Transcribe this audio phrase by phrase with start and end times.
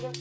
[0.00, 0.12] What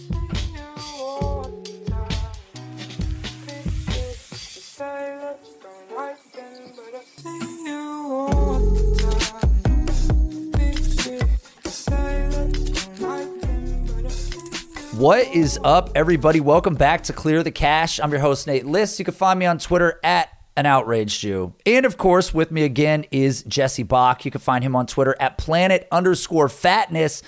[15.33, 16.41] is up, everybody?
[16.41, 18.01] Welcome back to Clear the Cash.
[18.01, 18.99] I'm your host, Nate List.
[18.99, 20.27] You can find me on Twitter at
[20.57, 21.53] an outraged Jew.
[21.65, 24.25] And of course, with me again is Jesse Bach.
[24.25, 27.23] You can find him on Twitter at planet underscore fatness.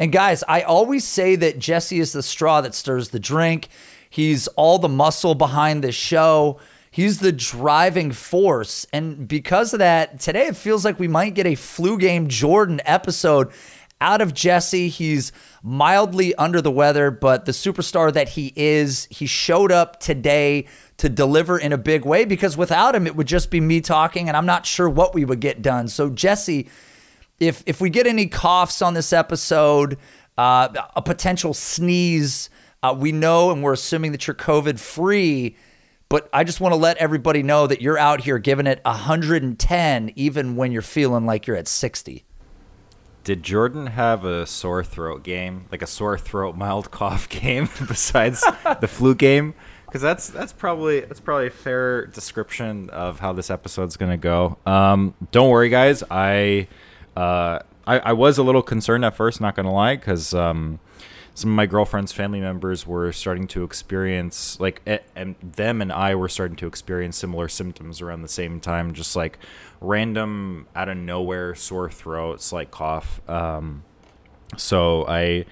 [0.00, 3.68] And guys, I always say that Jesse is the straw that stirs the drink.
[4.08, 6.58] He's all the muscle behind the show.
[6.90, 8.86] He's the driving force.
[8.94, 12.80] And because of that, today it feels like we might get a flu game Jordan
[12.86, 13.52] episode
[14.00, 14.88] out of Jesse.
[14.88, 15.32] He's
[15.62, 21.10] mildly under the weather, but the superstar that he is, he showed up today to
[21.10, 24.36] deliver in a big way because without him, it would just be me talking, and
[24.36, 25.88] I'm not sure what we would get done.
[25.88, 26.68] So, Jesse,
[27.40, 29.98] if if we get any coughs on this episode,
[30.38, 32.50] uh, a potential sneeze,
[32.82, 35.56] uh, we know and we're assuming that you're COVID free.
[36.08, 40.12] But I just want to let everybody know that you're out here giving it 110,
[40.16, 42.24] even when you're feeling like you're at 60.
[43.22, 48.44] Did Jordan have a sore throat game, like a sore throat, mild cough game, besides
[48.80, 49.54] the flu game?
[49.86, 54.56] Because that's that's probably that's probably a fair description of how this episode's gonna go.
[54.64, 56.02] Um, don't worry, guys.
[56.10, 56.68] I,
[57.16, 60.80] uh, I I was a little concerned at first, not gonna lie, because um,
[61.34, 64.82] some of my girlfriend's family members were starting to experience like
[65.14, 69.16] and them and I were starting to experience similar symptoms around the same time just
[69.16, 69.38] like
[69.80, 73.20] random out of nowhere sore throat slight cough.
[73.28, 73.84] Um,
[74.56, 75.46] so I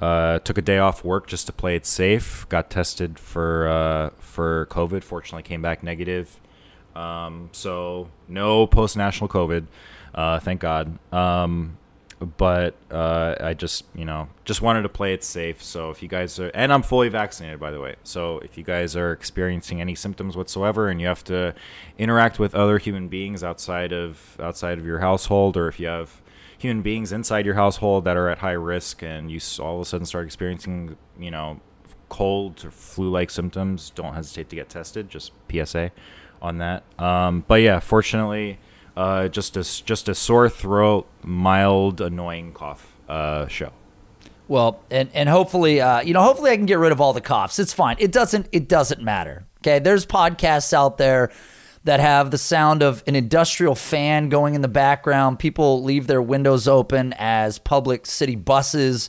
[0.00, 4.10] uh, took a day off work just to play it safe got tested for uh,
[4.18, 6.40] for COVID fortunately came back negative.
[6.96, 9.66] Um, so no post national COVID
[10.14, 11.78] uh, thank God um,
[12.20, 15.62] but uh, I just you know just wanted to play it safe.
[15.62, 17.96] So if you guys are, and I'm fully vaccinated by the way.
[18.02, 21.54] So if you guys are experiencing any symptoms whatsoever, and you have to
[21.96, 26.20] interact with other human beings outside of outside of your household, or if you have
[26.56, 29.84] human beings inside your household that are at high risk, and you all of a
[29.84, 31.60] sudden start experiencing you know
[32.08, 35.08] cold or flu-like symptoms, don't hesitate to get tested.
[35.08, 35.92] Just PSA
[36.42, 36.82] on that.
[37.00, 38.58] Um, but yeah, fortunately
[38.98, 43.70] uh, just a just a sore throat, mild, annoying cough uh, show.
[44.48, 47.20] Well, and and hopefully, uh, you know, hopefully I can get rid of all the
[47.20, 47.60] coughs.
[47.60, 47.94] It's fine.
[48.00, 49.44] It doesn't it doesn't matter.
[49.60, 51.30] Okay, there's podcasts out there
[51.84, 55.38] that have the sound of an industrial fan going in the background.
[55.38, 59.08] People leave their windows open as public city buses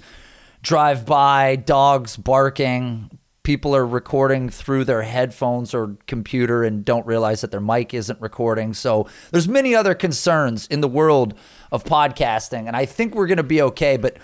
[0.61, 3.09] drive by, dogs barking,
[3.43, 8.19] people are recording through their headphones or computer and don't realize that their mic isn't
[8.21, 8.73] recording.
[8.73, 11.33] So there's many other concerns in the world
[11.71, 13.97] of podcasting, and I think we're going to be okay.
[13.97, 14.17] But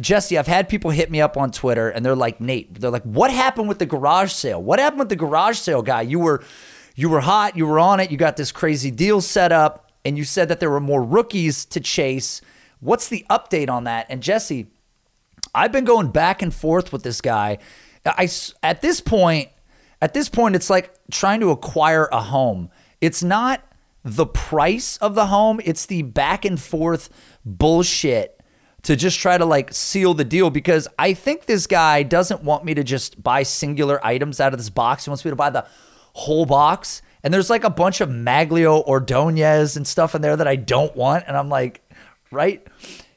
[0.00, 3.02] Jesse, I've had people hit me up on Twitter, and they're like, Nate, they're like,
[3.02, 4.62] what happened with the garage sale?
[4.62, 6.02] What happened with the garage sale guy?
[6.02, 6.44] You were
[6.94, 10.18] you were hot, you were on it, you got this crazy deal set up, and
[10.18, 12.40] you said that there were more rookies to chase.
[12.80, 14.06] What's the update on that?
[14.08, 14.66] And Jesse,
[15.54, 17.58] I've been going back and forth with this guy
[18.16, 18.28] I
[18.62, 19.50] at this point,
[20.00, 22.70] at this point, it's like trying to acquire a home.
[23.00, 23.62] It's not
[24.04, 27.10] the price of the home; it's the back and forth
[27.44, 28.38] bullshit
[28.82, 32.64] to just try to like seal the deal because I think this guy doesn't want
[32.64, 35.04] me to just buy singular items out of this box.
[35.04, 35.66] He wants me to buy the
[36.14, 37.02] whole box.
[37.24, 40.94] And there's like a bunch of Magglio Ordonez and stuff in there that I don't
[40.94, 41.24] want.
[41.26, 41.82] And I'm like,
[42.30, 42.66] right?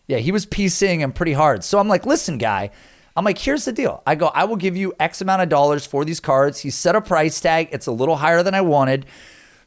[0.07, 1.63] Yeah, he was piecing him pretty hard.
[1.63, 2.71] So I'm like, listen, guy,
[3.21, 4.01] I'm like, here's the deal.
[4.07, 6.61] I go, I will give you X amount of dollars for these cards.
[6.61, 7.69] He set a price tag.
[7.71, 9.05] It's a little higher than I wanted.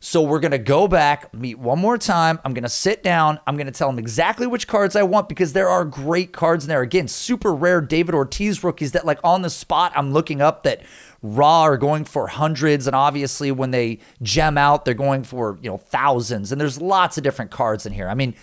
[0.01, 2.41] So we're going to go back, meet one more time.
[2.45, 3.39] I'm going to sit down.
[3.47, 6.65] I'm going to tell him exactly which cards I want because there are great cards
[6.65, 6.83] in there.
[6.83, 10.83] Again, super rare David Ortiz rookies that, like, on the spot, I'm looking up that
[11.23, 12.89] raw are going for hundreds.
[12.89, 16.51] And obviously, when they gem out, they're going for, you know, thousands.
[16.51, 18.09] And there's lots of different cards in here.
[18.09, 18.35] I mean,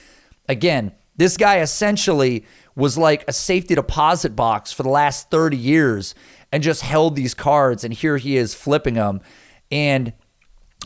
[0.47, 2.43] again, this guy essentially
[2.75, 6.15] was like a safety deposit box for the last 30 years
[6.51, 7.83] and just held these cards.
[7.83, 9.21] And here he is flipping them.
[9.71, 10.13] And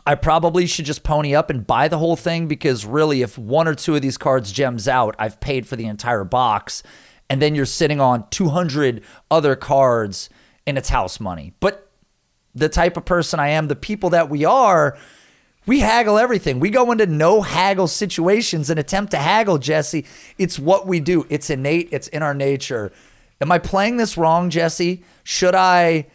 [0.05, 3.65] I probably should just pony up and buy the whole thing because really, if one
[3.65, 6.83] or two of these cards gems out, I've paid for the entire box.
[7.29, 10.29] And then you're sitting on 200 other cards
[10.67, 11.53] and it's house money.
[11.61, 11.89] But
[12.53, 14.97] the type of person I am, the people that we are,
[15.65, 16.59] we haggle everything.
[16.59, 20.05] We go into no haggle situations and attempt to haggle, Jesse.
[20.37, 21.25] It's what we do.
[21.29, 22.91] It's innate, it's in our nature.
[23.41, 25.03] Am I playing this wrong, Jesse?
[25.23, 26.07] Should I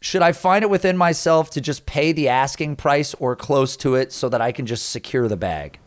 [0.00, 3.96] should I find it within myself to just pay the asking price or close to
[3.96, 5.80] it so that I can just secure the bag?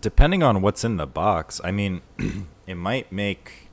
[0.00, 2.00] Depending on what's in the box, I mean,
[2.66, 3.68] it might make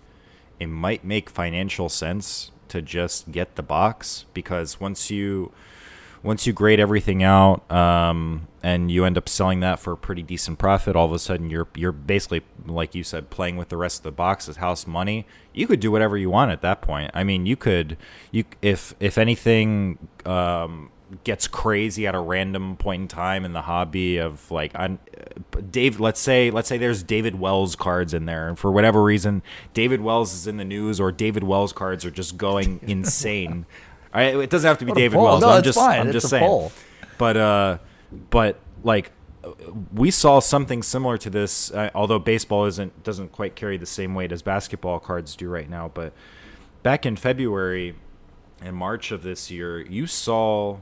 [0.60, 5.52] it might make financial sense to just get the box because once you
[6.24, 10.24] once you grade everything out um, and you end up selling that for a pretty
[10.24, 13.78] decent profit, all of a sudden you're you're basically like you said playing with the
[13.78, 15.28] rest of the box as house money.
[15.54, 17.12] You could do whatever you want at that point.
[17.14, 17.98] I mean, you could
[18.32, 20.92] you if if anything um,
[21.24, 25.00] gets crazy at a random point in time in the hobby of like on
[25.70, 29.44] Dave let's say let's say there's David Wells cards in there and for whatever reason
[29.74, 33.66] David Wells is in the news or David Wells cards are just going insane
[34.14, 35.18] I, it doesn't have to be David.
[35.18, 35.42] Wells.
[35.42, 36.02] No, I'm just fine.
[36.02, 36.44] I'm It's just saying.
[36.46, 36.72] poll.
[37.18, 37.78] But uh,
[38.30, 39.12] but like
[39.94, 41.72] we saw something similar to this.
[41.72, 45.70] Uh, although baseball isn't doesn't quite carry the same weight as basketball cards do right
[45.70, 45.90] now.
[45.94, 46.14] But
[46.84, 47.96] back in February
[48.62, 50.78] and March of this year, you saw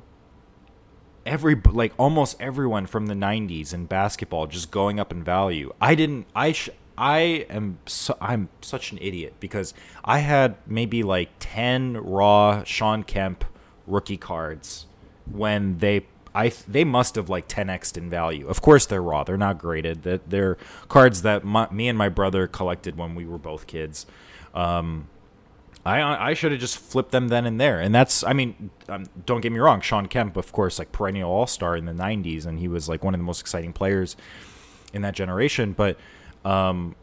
[1.25, 5.73] every like almost everyone from the 90s in basketball just going up in value.
[5.79, 6.69] I didn't I sh-
[7.01, 7.79] I am
[8.21, 9.73] I'm such an idiot because
[10.05, 13.43] I had maybe like 10 raw Shawn Kemp
[13.87, 14.85] rookie cards
[15.25, 16.05] when they
[16.35, 18.47] I they must have like 10xed in value.
[18.47, 19.23] Of course they're raw.
[19.23, 20.03] They're not graded.
[20.03, 20.59] That they're
[20.89, 24.05] cards that my, me and my brother collected when we were both kids.
[24.53, 25.07] Um,
[25.83, 27.79] I I should have just flipped them then and there.
[27.79, 31.31] And that's I mean, um, don't get me wrong, Shawn Kemp, of course, like perennial
[31.31, 34.15] All Star in the '90s, and he was like one of the most exciting players
[34.93, 35.73] in that generation.
[35.73, 35.97] But,
[36.45, 36.95] um,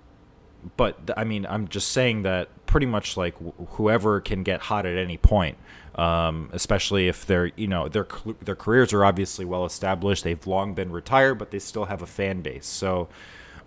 [0.76, 4.87] but I mean, I'm just saying that pretty much like wh- whoever can get hot
[4.87, 5.56] at any point.
[5.94, 10.23] Um, especially if they're, you know, their cl- their careers are obviously well established.
[10.23, 12.67] They've long been retired, but they still have a fan base.
[12.67, 13.08] So,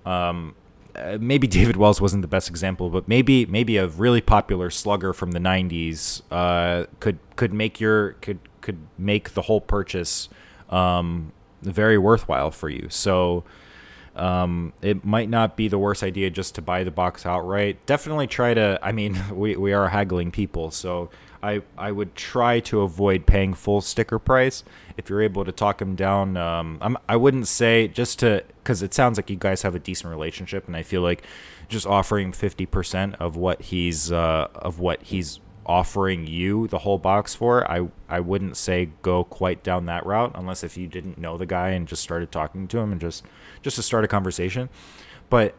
[0.05, 0.55] um,
[0.95, 5.11] uh, maybe David Wells wasn't the best example, but maybe maybe a really popular slugger
[5.11, 10.29] from the '90s uh, could could make your could could make the whole purchase
[10.69, 12.87] um, very worthwhile for you.
[12.89, 13.43] So
[14.15, 17.85] um, it might not be the worst idea just to buy the box outright.
[17.85, 18.79] Definitely try to.
[18.81, 21.09] I mean, we we are haggling people, so
[21.41, 24.63] I I would try to avoid paying full sticker price
[24.97, 26.37] if you're able to talk him down.
[26.37, 29.79] Um, I'm, I wouldn't say just to because it sounds like you guys have a
[29.79, 31.23] decent relationship, and I feel like
[31.69, 35.39] just offering fifty percent of what he's uh, of what he's
[35.71, 40.31] offering you the whole box for i i wouldn't say go quite down that route
[40.35, 43.23] unless if you didn't know the guy and just started talking to him and just
[43.61, 44.67] just to start a conversation
[45.29, 45.55] but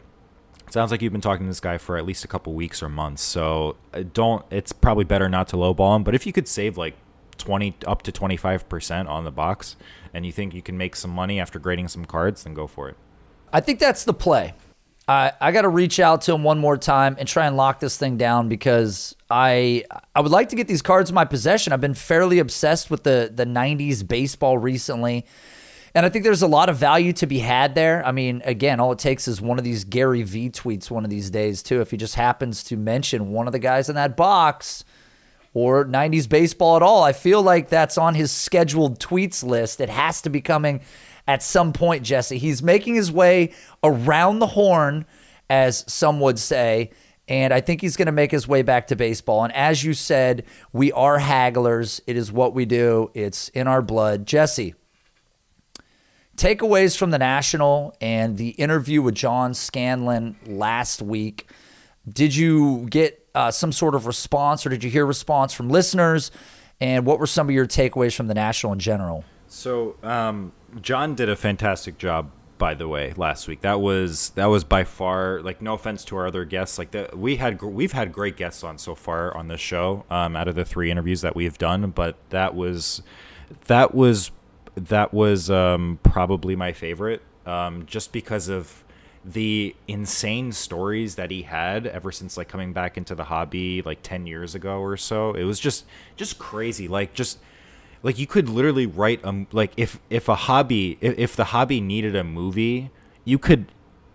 [0.69, 2.89] sounds like you've been talking to this guy for at least a couple weeks or
[2.89, 6.47] months so uh, don't it's probably better not to lowball him but if you could
[6.47, 6.95] save like
[7.39, 9.75] 20 up to 25% on the box
[10.13, 12.87] and you think you can make some money after grading some cards then go for
[12.87, 12.95] it
[13.53, 14.55] I think that's the play.
[15.07, 17.79] I I got to reach out to him one more time and try and lock
[17.79, 19.85] this thing down because I
[20.15, 21.73] I would like to get these cards in my possession.
[21.73, 25.25] I've been fairly obsessed with the the 90s baseball recently.
[25.95, 28.03] And I think there's a lot of value to be had there.
[28.03, 31.11] I mean, again, all it takes is one of these Gary V tweets one of
[31.11, 34.17] these days too if he just happens to mention one of the guys in that
[34.17, 34.83] box
[35.53, 37.03] or 90s baseball at all.
[37.03, 39.79] I feel like that's on his scheduled tweets list.
[39.79, 40.81] It has to be coming
[41.27, 42.37] at some point, Jesse.
[42.37, 43.53] He's making his way
[43.83, 45.05] around the horn,
[45.49, 46.91] as some would say.
[47.27, 49.43] And I think he's going to make his way back to baseball.
[49.43, 52.01] And as you said, we are hagglers.
[52.05, 54.25] It is what we do, it's in our blood.
[54.25, 54.75] Jesse,
[56.35, 61.47] takeaways from the National and the interview with John Scanlon last week.
[62.09, 66.31] Did you get uh, some sort of response or did you hear response from listeners?
[66.79, 69.23] And what were some of your takeaways from the National in general?
[69.47, 73.61] So, um, John did a fantastic job, by the way, last week.
[73.61, 77.17] That was that was by far like no offense to our other guests, like that
[77.17, 80.05] we had we've had great guests on so far on this show.
[80.09, 83.03] Um, out of the three interviews that we've done, but that was
[83.67, 84.31] that was
[84.75, 88.82] that was um, probably my favorite, um, just because of
[89.25, 93.99] the insane stories that he had ever since like coming back into the hobby like
[94.03, 95.33] 10 years ago or so.
[95.33, 96.87] It was just just crazy.
[96.87, 97.39] Like just
[98.01, 101.79] like you could literally write um like if if a hobby if, if the hobby
[101.79, 102.91] needed a movie
[103.23, 103.67] you could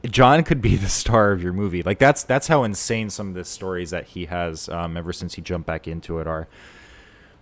[0.05, 1.83] john could be the star of your movie.
[1.83, 5.35] Like that's that's how insane some of the stories that he has um ever since
[5.35, 6.49] he jumped back into it are.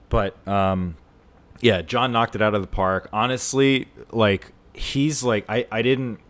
[0.08, 0.96] But um
[1.60, 3.08] yeah john knocked it out of the park.
[3.12, 6.20] Honestly like he's like i i didn't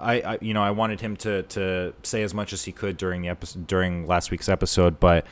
[0.00, 2.96] I, I you know I wanted him to to say as much as he could
[2.96, 5.26] during the episode during last week's episode, but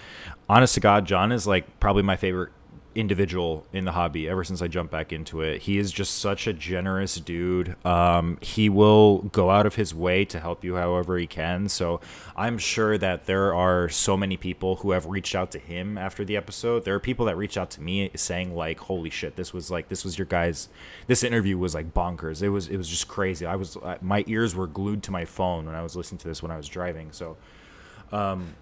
[0.48, 2.50] honest to God, John is like probably my favorite
[2.98, 5.62] individual in the hobby ever since I jumped back into it.
[5.62, 7.76] He is just such a generous dude.
[7.86, 11.68] Um, he will go out of his way to help you however he can.
[11.68, 12.00] So
[12.36, 16.24] I'm sure that there are so many people who have reached out to him after
[16.24, 16.84] the episode.
[16.84, 19.88] There are people that reach out to me saying like, "Holy shit, this was like
[19.88, 20.68] this was your guys.
[21.06, 22.42] This interview was like bonkers.
[22.42, 23.46] It was it was just crazy.
[23.46, 26.42] I was my ears were glued to my phone when I was listening to this
[26.42, 27.36] when I was driving." So
[28.10, 28.54] Um,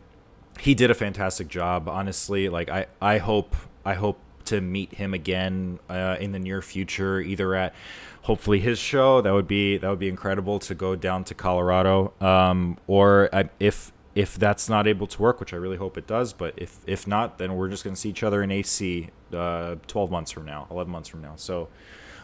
[0.59, 1.89] he did a fantastic job.
[1.89, 6.63] Honestly, like I, I hope, I hope to meet him again uh, in the near
[6.63, 7.75] future, either at
[8.23, 9.21] hopefully his show.
[9.21, 13.45] That would be that would be incredible to go down to Colorado, um, or uh,
[13.61, 16.79] if if that's not able to work, which I really hope it does, but if
[16.87, 20.31] if not, then we're just going to see each other in AC uh, 12 months
[20.31, 21.35] from now, 11 months from now.
[21.37, 21.69] So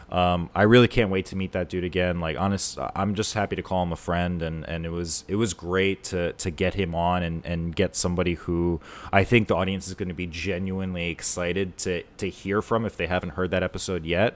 [0.09, 2.19] um, I really can't wait to meet that dude again.
[2.19, 5.35] Like honest, I'm just happy to call him a friend, and, and it was it
[5.35, 8.79] was great to to get him on and, and get somebody who
[9.11, 12.95] I think the audience is going to be genuinely excited to to hear from if
[12.97, 14.35] they haven't heard that episode yet.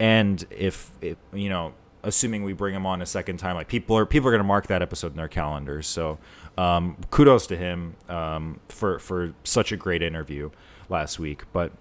[0.00, 3.96] And if, if you know, assuming we bring him on a second time, like people
[3.96, 5.86] are people are going to mark that episode in their calendars.
[5.86, 6.18] So
[6.58, 10.50] um, kudos to him um, for for such a great interview
[10.88, 11.44] last week.
[11.52, 11.72] But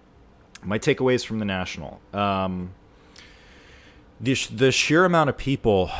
[0.64, 2.00] my takeaways from the national.
[2.14, 2.74] Um,
[4.22, 5.92] the, the sheer amount of people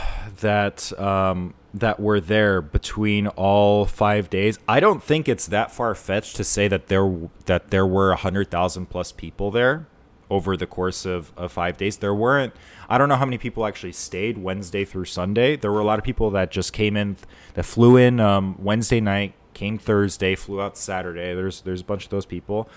[0.42, 5.96] that um, that were there between all five days, I don't think it's that far
[5.96, 9.88] fetched to say that there that there were hundred thousand plus people there
[10.30, 11.98] over the course of, of five days.
[11.98, 12.54] There weren't.
[12.88, 15.56] I don't know how many people actually stayed Wednesday through Sunday.
[15.56, 17.18] There were a lot of people that just came in,
[17.56, 21.34] that flew in um, Wednesday night, came Thursday, flew out Saturday.
[21.34, 22.70] There's there's a bunch of those people,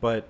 [0.00, 0.28] but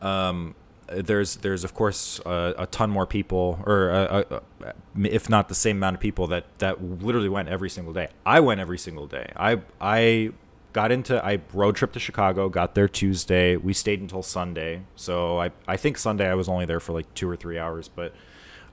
[0.00, 0.54] um,
[0.90, 5.54] there's there's of course uh, a ton more people, or uh, uh, if not the
[5.54, 8.08] same amount of people that that literally went every single day.
[8.26, 9.32] I went every single day.
[9.36, 10.32] I I
[10.72, 13.56] got into I road trip to Chicago, got there Tuesday.
[13.56, 14.82] We stayed until Sunday.
[14.96, 17.88] So I I think Sunday I was only there for like two or three hours,
[17.88, 18.14] but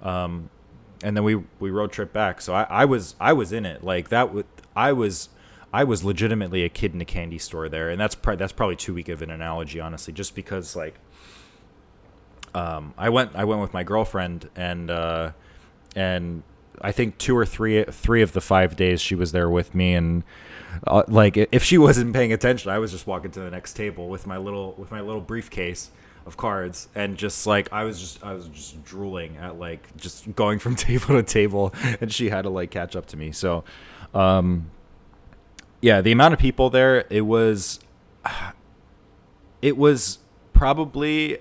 [0.01, 0.50] um,
[1.03, 2.41] and then we we road trip back.
[2.41, 4.33] So I, I was I was in it like that.
[4.33, 4.45] With
[4.75, 5.29] I was
[5.74, 8.75] I was legitimately a kid in a candy store there, and that's pr- that's probably
[8.75, 10.95] too weak of an analogy, honestly, just because like
[12.57, 15.31] um, I went I went with my girlfriend and uh,
[15.95, 16.41] and
[16.81, 19.93] I think two or three three of the five days she was there with me
[19.93, 20.23] and
[20.87, 24.09] uh, like if she wasn't paying attention I was just walking to the next table
[24.09, 25.91] with my little with my little briefcase
[26.25, 30.35] of cards and just like I was just I was just drooling at like just
[30.35, 33.31] going from table to table and she had to like catch up to me.
[33.31, 33.65] So
[34.15, 34.71] um
[35.79, 37.79] yeah the amount of people there it was
[39.61, 40.17] it was
[40.53, 41.37] probably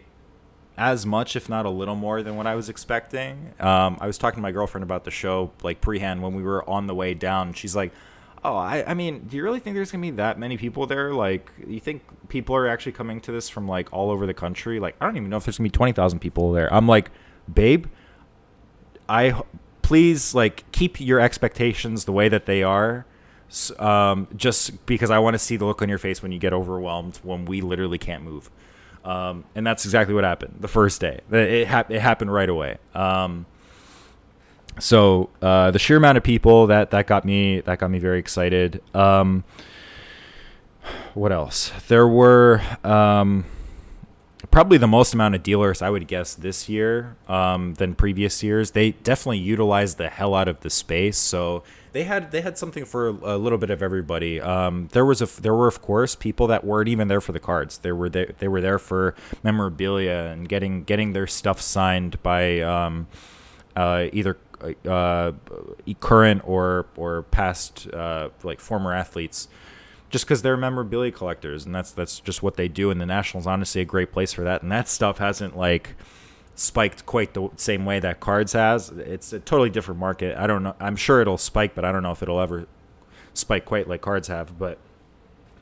[0.76, 3.54] as much, if not a little more, than what I was expecting.
[3.58, 6.68] Um, I was talking to my girlfriend about the show, like pre-hand, when we were
[6.68, 7.54] on the way down.
[7.54, 7.92] She's like,
[8.44, 11.14] "Oh, I, I mean, do you really think there's gonna be that many people there?
[11.14, 14.78] Like, you think people are actually coming to this from like all over the country?
[14.78, 17.10] Like, I don't even know if there's gonna be twenty thousand people there." I'm like,
[17.52, 17.86] "Babe,
[19.08, 19.40] I
[19.80, 23.06] please like keep your expectations the way that they are."
[23.78, 26.52] Um, just because I want to see the look on your face when you get
[26.52, 28.50] overwhelmed when we literally can't move.
[29.06, 31.20] Um, and that's exactly what happened the first day.
[31.30, 32.78] It, ha- it happened right away.
[32.92, 33.46] Um,
[34.80, 38.18] so uh, the sheer amount of people that that got me that got me very
[38.18, 38.82] excited.
[38.94, 39.44] Um,
[41.14, 41.70] what else?
[41.86, 43.46] There were um,
[44.50, 48.72] probably the most amount of dealers I would guess this year um, than previous years.
[48.72, 51.16] They definitely utilized the hell out of the space.
[51.16, 51.62] So
[51.96, 54.38] they had they had something for a little bit of everybody.
[54.38, 57.40] Um, there was a there were of course people that weren't even there for the
[57.40, 57.78] cards.
[57.78, 62.60] They were there, they were there for memorabilia and getting getting their stuff signed by
[62.60, 63.06] um,
[63.74, 64.36] uh, either
[64.86, 65.32] uh,
[66.00, 69.48] current or or past uh, like former athletes
[70.10, 73.46] just because they're memorabilia collectors and that's that's just what they do and the national's
[73.46, 75.94] honestly a great place for that and that stuff hasn't like
[76.56, 78.88] spiked quite the same way that cards has.
[78.90, 80.36] It's a totally different market.
[80.36, 80.74] I don't know.
[80.80, 82.66] I'm sure it'll spike, but I don't know if it'll ever
[83.34, 84.58] spike quite like cards have.
[84.58, 84.78] But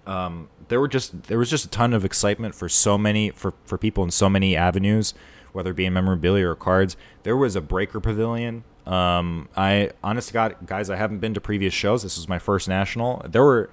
[0.07, 3.53] um, there were just there was just a ton of excitement for so many for
[3.65, 5.15] for people in so many avenues,
[5.53, 6.97] whether it be in memorabilia or cards.
[7.25, 8.65] There was a breaker pavilion.
[8.87, 12.03] Um, I honest to God, guys, I haven't been to previous shows.
[12.03, 13.25] This was my first national.
[13.29, 13.71] There were.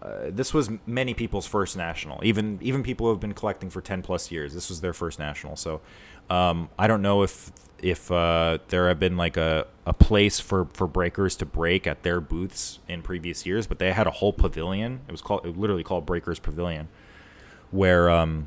[0.00, 3.80] Uh, this was many people's first national, even even people who have been collecting for
[3.80, 4.52] ten plus years.
[4.52, 5.80] This was their first national, so
[6.32, 10.66] um, I don't know if if uh, there have been like a, a place for,
[10.72, 14.32] for breakers to break at their booths in previous years, but they had a whole
[14.32, 15.00] pavilion.
[15.08, 16.88] It was called it literally called Breakers Pavilion,
[17.70, 18.46] where um,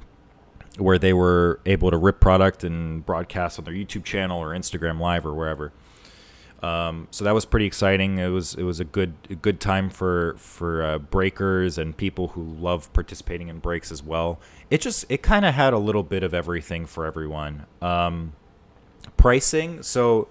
[0.78, 5.00] where they were able to rip product and broadcast on their YouTube channel or Instagram
[5.00, 5.72] Live or wherever.
[6.64, 8.18] Um, so that was pretty exciting.
[8.18, 12.30] It was it was a good a good time for for uh, breakers and people
[12.30, 14.40] who love participating in breaks as well.
[14.70, 17.66] It just it kind of had a little bit of everything for everyone.
[17.82, 18.34] Um,
[19.18, 20.28] pricing so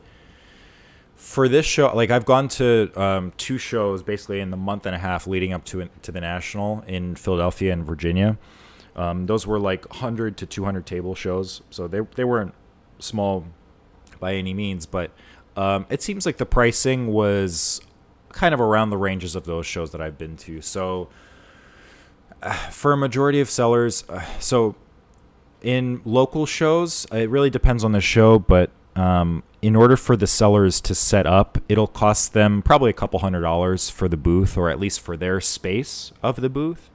[1.14, 4.94] for this show like i've gone to um, two shows basically in the month and
[4.94, 8.36] a half leading up to to the national in philadelphia and virginia
[8.96, 12.54] um, those were like 100 to 200 table shows so they, they weren't
[12.98, 13.44] small
[14.20, 15.10] by any means but
[15.56, 17.80] um, it seems like the pricing was
[18.30, 20.61] kind of around the ranges of those shows that I've been to.
[20.61, 21.08] So
[22.70, 24.75] for a majority of sellers, uh, so
[25.62, 30.26] in local shows, it really depends on the show, but um, in order for the
[30.26, 34.56] sellers to set up, it'll cost them probably a couple hundred dollars for the booth,
[34.56, 36.90] or at least for their space of the booth.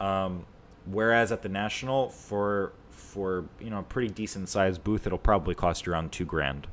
[0.00, 0.46] Um,
[0.84, 5.54] whereas at the national, for for you know a pretty decent sized booth, it'll probably
[5.54, 6.66] cost around two grand.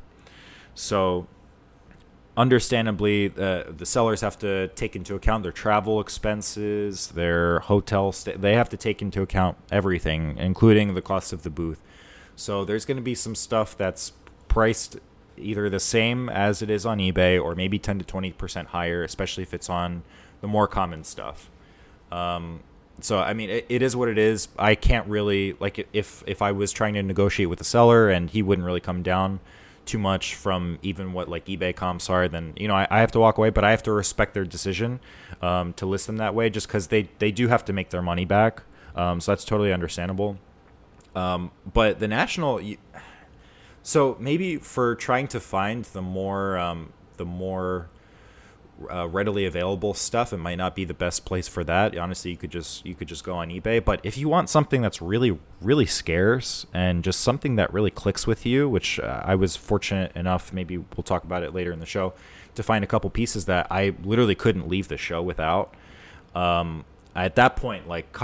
[0.76, 1.28] So
[2.36, 8.36] understandably, the the sellers have to take into account their travel expenses, their hotel stay.
[8.36, 11.80] They have to take into account everything, including the cost of the booth.
[12.36, 14.14] So there's going to be some stuff that's
[14.48, 14.98] priced
[15.38, 19.04] either the same as it is on eBay or maybe 10 to 20 percent higher,
[19.04, 20.04] especially if it's on
[20.42, 21.50] the more common stuff.
[22.12, 22.62] Um,
[23.00, 24.48] so I mean, it, it is what it is.
[24.58, 28.30] I can't really like if if I was trying to negotiate with the seller and
[28.30, 29.40] he wouldn't really come down
[29.86, 33.12] too much from even what like eBay comps are, then you know I, I have
[33.14, 33.50] to walk away.
[33.50, 35.00] But I have to respect their decision
[35.42, 38.02] um, to list them that way, just because they they do have to make their
[38.02, 38.64] money back.
[38.96, 40.38] Um, so that's totally understandable.
[41.16, 42.62] Um, but the national,
[43.82, 47.90] so maybe for trying to find the more um, the more
[48.92, 51.98] uh, readily available stuff, it might not be the best place for that.
[51.98, 53.84] Honestly, you could just you could just go on eBay.
[53.84, 58.26] But if you want something that's really really scarce and just something that really clicks
[58.26, 61.80] with you, which uh, I was fortunate enough, maybe we'll talk about it later in
[61.80, 62.14] the show,
[62.56, 65.74] to find a couple pieces that I literally couldn't leave the show without.
[66.36, 66.86] Um,
[67.16, 68.16] at that point, like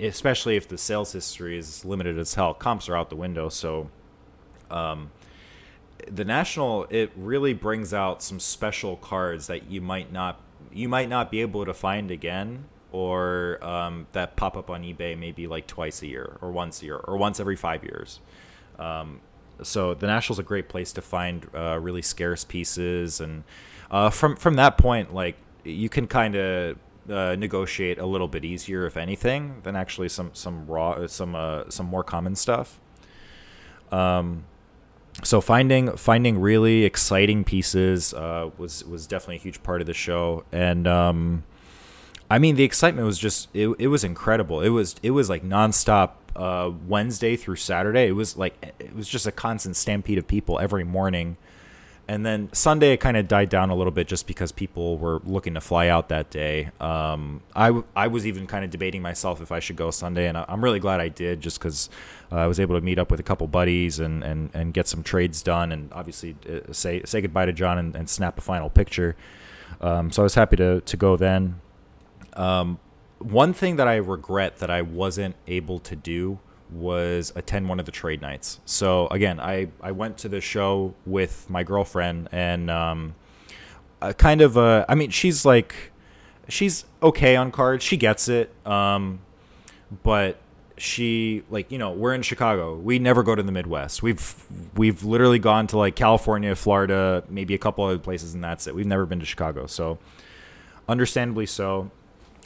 [0.00, 3.48] especially if the sales history is limited as hell, comps are out the window.
[3.48, 3.90] So.
[4.70, 5.10] Um,
[6.10, 10.40] the national it really brings out some special cards that you might not
[10.72, 15.18] you might not be able to find again or um, that pop up on ebay
[15.18, 18.20] maybe like twice a year or once a year or once every five years.
[18.78, 19.20] Um,
[19.62, 23.44] so the national's a great place to find uh, really scarce pieces and
[23.90, 26.78] uh, from from that point like you can kind of
[27.10, 31.64] uh, negotiate a little bit easier if anything than actually some some raw some uh,
[31.68, 32.80] some more common stuff.
[33.92, 34.44] Um,
[35.22, 39.94] so finding finding really exciting pieces uh, was was definitely a huge part of the
[39.94, 41.44] show, and um,
[42.30, 44.60] I mean the excitement was just it, it was incredible.
[44.60, 48.06] It was it was like nonstop uh, Wednesday through Saturday.
[48.06, 51.36] It was like it was just a constant stampede of people every morning
[52.08, 55.20] and then Sunday it kind of died down a little bit just because people were
[55.24, 56.70] looking to fly out that day.
[56.80, 60.28] Um, I, w- I was even kind of debating myself if I should go Sunday,
[60.28, 61.90] and I- am really glad I did just because
[62.30, 64.86] uh, I was able to meet up with a couple buddies and, and, and get
[64.86, 68.40] some trades done, and obviously uh, say say goodbye to John and, and snap a
[68.40, 69.16] final picture.
[69.80, 71.60] Um, so I was happy to to go then.
[72.34, 72.78] Um,
[73.18, 76.38] one thing that I regret that I wasn't able to do
[76.76, 78.60] was attend one of the trade nights.
[78.64, 83.14] So again, I, I went to the show with my girlfriend and um,
[84.18, 85.92] kind of uh, I mean she's like
[86.48, 87.84] she's okay on cards.
[87.84, 88.52] She gets it.
[88.66, 89.20] Um,
[90.02, 90.38] but
[90.78, 92.76] she like you know we're in Chicago.
[92.76, 94.02] We never go to the Midwest.
[94.02, 94.34] We've
[94.74, 98.74] we've literally gone to like California, Florida, maybe a couple other places, and that's it.
[98.74, 99.66] We've never been to Chicago.
[99.66, 99.98] So
[100.88, 101.90] understandably so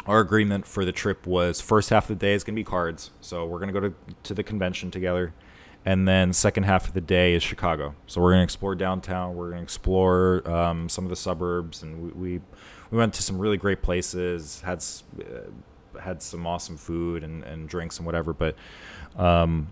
[0.07, 2.65] our agreement for the trip was first half of the day is going to be
[2.65, 3.11] cards.
[3.21, 5.33] So we're going to go to to the convention together.
[5.85, 7.95] And then second half of the day is Chicago.
[8.07, 9.35] So we're going to explore downtown.
[9.35, 12.41] We're going to explore um, some of the suburbs, and we, we,
[12.91, 14.61] we went to some really great places.
[14.61, 14.85] Had
[15.19, 18.33] uh, had some awesome food and, and drinks and whatever.
[18.33, 18.57] But
[19.17, 19.69] um,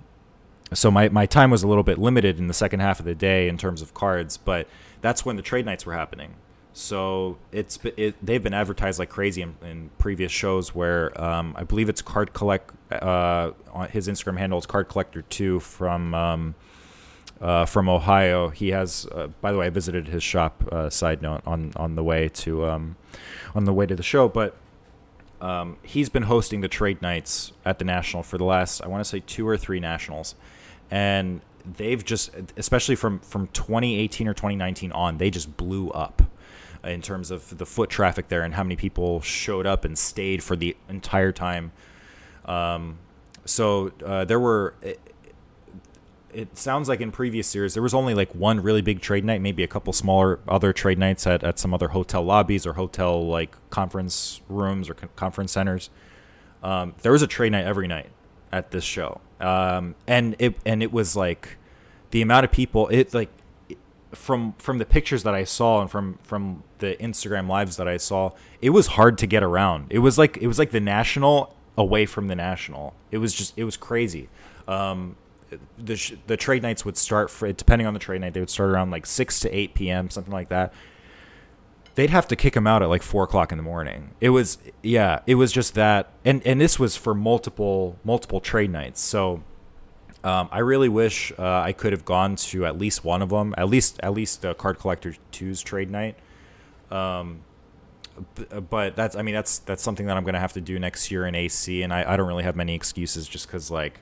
[0.73, 3.15] so my, my time was a little bit limited in the second half of the
[3.15, 4.37] day in terms of cards.
[4.37, 4.67] But
[5.01, 6.35] that's when the trade nights were happening.
[6.79, 11.65] So it's it, they've been advertised like crazy in, in previous shows where um, I
[11.65, 16.55] believe it's card collect uh, on his Instagram handle is card collector two from um,
[17.41, 18.51] uh, from Ohio.
[18.51, 20.63] He has uh, by the way I visited his shop.
[20.71, 22.97] Uh, side note on on the way to um,
[23.57, 24.57] on the way to the show, but
[25.41, 29.03] um, he's been hosting the trade nights at the national for the last I want
[29.03, 30.37] to say two or three nationals,
[30.93, 36.23] and they've just especially from from 2018 or 2019 on they just blew up
[36.89, 40.43] in terms of the foot traffic there and how many people showed up and stayed
[40.43, 41.73] for the entire time.
[42.45, 42.99] Um,
[43.45, 44.75] so uh, there were.
[44.83, 45.01] It,
[46.31, 49.41] it, sounds like in previous years there was only like one really big trade night,
[49.41, 53.27] maybe a couple smaller other trade nights at, at some other hotel lobbies or hotel
[53.27, 55.89] like conference rooms or conference centers.
[56.63, 58.11] Um, there was a trade night every night
[58.53, 61.57] at this show, um, and it and it was like
[62.11, 62.89] the amount of people.
[62.89, 63.31] It like
[64.13, 67.97] from from the pictures that I saw and from from the Instagram lives that I
[67.97, 69.87] saw, it was hard to get around.
[69.91, 72.95] It was like it was like the national away from the national.
[73.11, 74.29] It was just it was crazy.
[74.67, 75.17] Um,
[75.79, 78.51] the sh- the trade nights would start for depending on the trade night they would
[78.51, 80.11] start around like 6 to 8 p.m.
[80.11, 80.75] something like that.
[81.95, 84.11] they'd have to kick him out at like four o'clock in the morning.
[84.21, 88.71] It was yeah, it was just that, and and this was for multiple multiple trade
[88.71, 89.01] nights.
[89.01, 89.43] So
[90.25, 93.55] um, I really wish uh, I could have gone to at least one of them,
[93.57, 96.17] at least at least uh, Card Collector 2's trade night.
[96.91, 97.41] Um,
[98.69, 101.27] but that's I mean that's that's something that I'm gonna have to do next year
[101.27, 104.01] in AC, and I, I don't really have many excuses just because like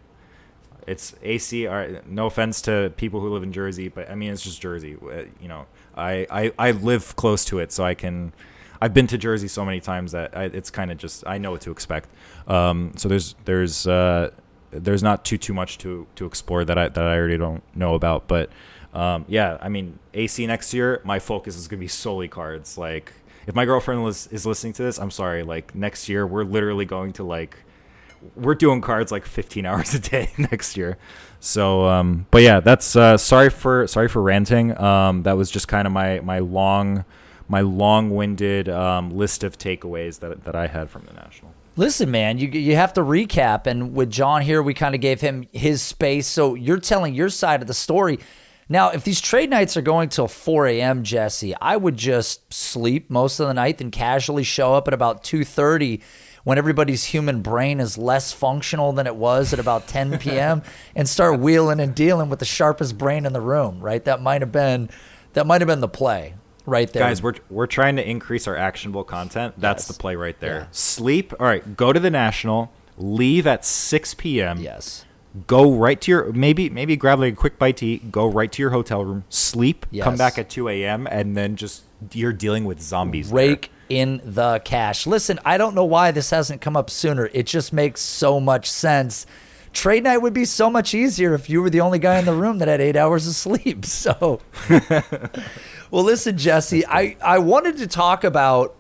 [0.87, 1.67] it's AC.
[1.67, 4.97] Right, no offense to people who live in Jersey, but I mean it's just Jersey.
[5.03, 8.33] Uh, You know, I, I I live close to it, so I can.
[8.81, 11.51] I've been to Jersey so many times that I, it's kind of just I know
[11.51, 12.09] what to expect.
[12.47, 14.31] Um, so there's there's uh,
[14.71, 17.95] there's not too too much to to explore that I that I already don't know
[17.95, 18.29] about.
[18.29, 18.51] But
[18.93, 22.79] um, yeah, I mean AC next year, my focus is gonna be solely cards.
[22.79, 23.13] Like
[23.47, 25.43] if my girlfriend was is listening to this, I'm sorry.
[25.43, 27.57] Like next year, we're literally going to like
[28.35, 30.99] we're doing cards like 15 hours a day next year.
[31.39, 34.77] So, um, but yeah, that's uh, sorry for sorry for ranting.
[34.81, 37.05] Um, that was just kind of my my long
[37.49, 41.53] my long-winded um, list of takeaways that that I had from the national.
[41.79, 45.21] Listen, man, you you have to recap, and with John here, we kind of gave
[45.21, 46.27] him his space.
[46.27, 48.19] So you're telling your side of the story.
[48.69, 53.11] Now, if these trade nights are going till 4 a.m., Jesse, I would just sleep
[53.11, 56.01] most of the night and casually show up at about 2:30
[56.45, 60.63] when everybody's human brain is less functional than it was at about 10 p.m.
[60.95, 63.81] and start wheeling and dealing with the sharpest brain in the room.
[63.81, 64.03] Right?
[64.03, 64.89] That might have been
[65.35, 66.33] that might have been the play
[66.67, 67.03] right there.
[67.03, 69.55] Guys, we're we're trying to increase our actionable content.
[69.59, 69.97] That's Yes.
[69.97, 70.59] the play right there.
[70.61, 70.67] Yeah.
[70.73, 71.33] Sleep.
[71.41, 72.73] All right, go to the national.
[72.99, 74.59] Leave at 6 p.m.
[74.59, 75.05] yes.
[75.47, 78.51] go right to your maybe maybe grab like a quick bite to eat go right
[78.51, 80.03] to your hotel room sleep Yes.
[80.05, 83.37] come back at 2 a.m and then just you're dealing with zombies there.
[83.37, 85.07] rake in the cash.
[85.07, 87.29] Listen, I don't know why this hasn't come up sooner.
[87.35, 89.27] It just makes so much sense.
[89.75, 92.33] Trade night would be so much easier if you were the only guy in the
[92.33, 93.85] room that had eight hours of sleep.
[93.85, 94.41] So,
[95.91, 98.77] well, listen, Jesse, I, I wanted to talk about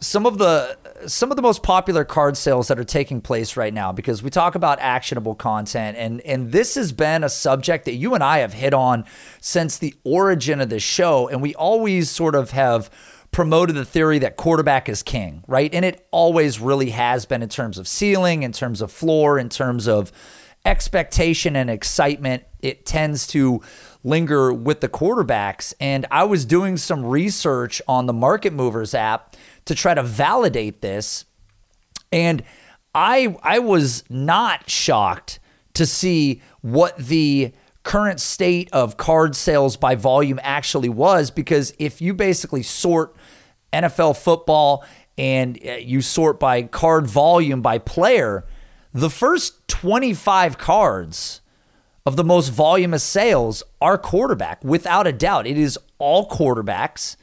[0.00, 3.74] some of the some of the most popular card sales that are taking place right
[3.74, 7.94] now because we talk about actionable content and and this has been a subject that
[7.94, 9.04] you and I have hit on
[9.40, 12.90] since the origin of the show and we always sort of have
[13.30, 15.72] promoted the theory that quarterback is king, right?
[15.74, 19.48] And it always really has been in terms of ceiling, in terms of floor, in
[19.48, 20.12] terms of
[20.64, 22.44] expectation and excitement.
[22.60, 23.62] It tends to
[24.08, 25.74] linger with the quarterbacks.
[25.78, 30.80] And I was doing some research on the Market Movers app to try to validate
[30.80, 31.24] this.
[32.10, 32.42] And
[32.94, 35.38] I I was not shocked
[35.74, 37.52] to see what the
[37.84, 43.14] current state of card sales by volume actually was because if you basically sort
[43.72, 44.84] NFL football
[45.16, 48.44] and uh, you sort by card volume by player,
[48.92, 51.40] the first 25 cards
[52.08, 55.46] of the most voluminous sales are quarterback without a doubt.
[55.46, 57.16] It is all quarterbacks.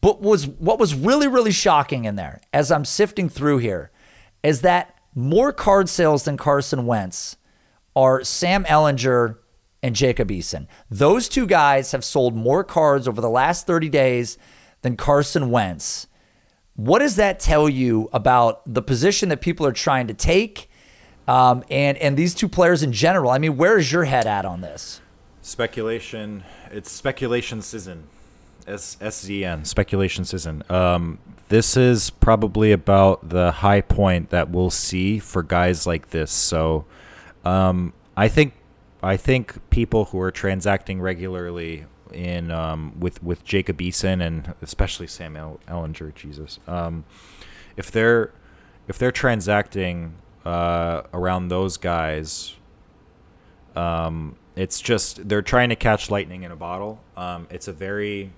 [0.00, 3.90] But was what was really really shocking in there as I'm sifting through here
[4.44, 7.36] is that more card sales than Carson Wentz
[7.96, 9.38] are Sam Ehlinger
[9.82, 10.68] and Jacob Eason.
[10.88, 14.38] Those two guys have sold more cards over the last 30 days
[14.82, 16.06] than Carson Wentz.
[16.76, 20.68] What does that tell you about the position that people are trying to take,
[21.28, 23.30] um, and and these two players in general?
[23.30, 25.00] I mean, where is your head at on this?
[25.46, 28.04] speculation it's speculation season
[28.66, 31.18] S- szn speculation season um
[31.50, 36.86] this is probably about the high point that we'll see for guys like this so
[37.44, 38.54] um i think
[39.02, 45.06] i think people who are transacting regularly in um with with jacob eason and especially
[45.06, 47.04] sam El- Ehlinger jesus um
[47.76, 48.32] if they're
[48.88, 52.54] if they're transacting uh around those guys
[53.76, 57.00] um, it's just they're trying to catch lightning in a bottle.
[57.16, 58.32] Um, it's a very,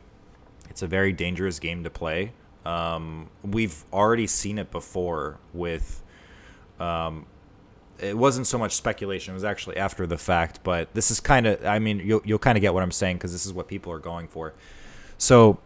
[0.71, 2.33] it's a very dangerous game to play.
[2.65, 6.03] Um, we've already seen it before with.
[6.81, 7.27] Um,
[7.99, 10.61] it wasn't so much speculation; it was actually after the fact.
[10.63, 13.17] But this is kind of, I mean, you'll you'll kind of get what I'm saying
[13.17, 14.55] because this is what people are going for.
[15.19, 15.59] So,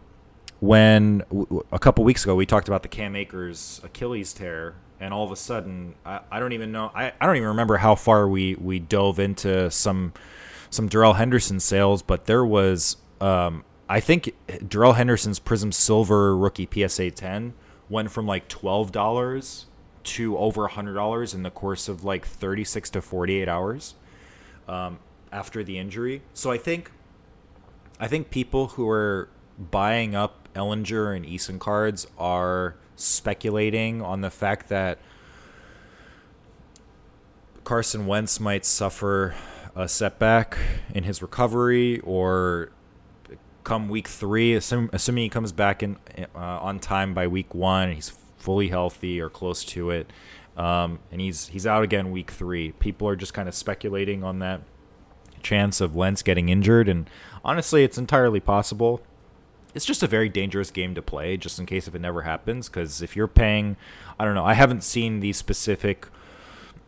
[0.59, 1.23] when
[1.71, 5.31] a couple weeks ago we talked about the Cam Akers Achilles tear, and all of
[5.31, 8.55] a sudden, I, I don't even know, I, I don't even remember how far we
[8.55, 10.13] we dove into some
[10.69, 14.33] some Darrell Henderson sales, but there was, um, I think
[14.65, 17.53] Darrell Henderson's Prism Silver rookie PSA 10
[17.89, 19.65] went from like twelve dollars
[20.03, 23.95] to over hundred dollars in the course of like thirty six to forty eight hours
[24.67, 24.99] um,
[25.31, 26.21] after the injury.
[26.33, 26.91] So I think
[27.99, 34.29] I think people who are buying up Ehlinger and Eason cards are speculating on the
[34.29, 34.99] fact that
[37.63, 39.35] Carson Wentz might suffer
[39.75, 40.57] a setback
[40.93, 42.71] in his recovery or
[43.63, 45.97] come week three, assuming, assuming he comes back in
[46.35, 50.11] uh, on time by week one, he's fully healthy or close to it,
[50.57, 52.71] um, and he's he's out again week three.
[52.73, 54.61] People are just kind of speculating on that
[55.43, 57.09] chance of Wentz getting injured, and
[57.45, 59.01] honestly, it's entirely possible.
[59.73, 62.67] It's just a very dangerous game to play, just in case if it never happens.
[62.69, 63.77] Because if you're paying,
[64.19, 66.07] I don't know, I haven't seen the specific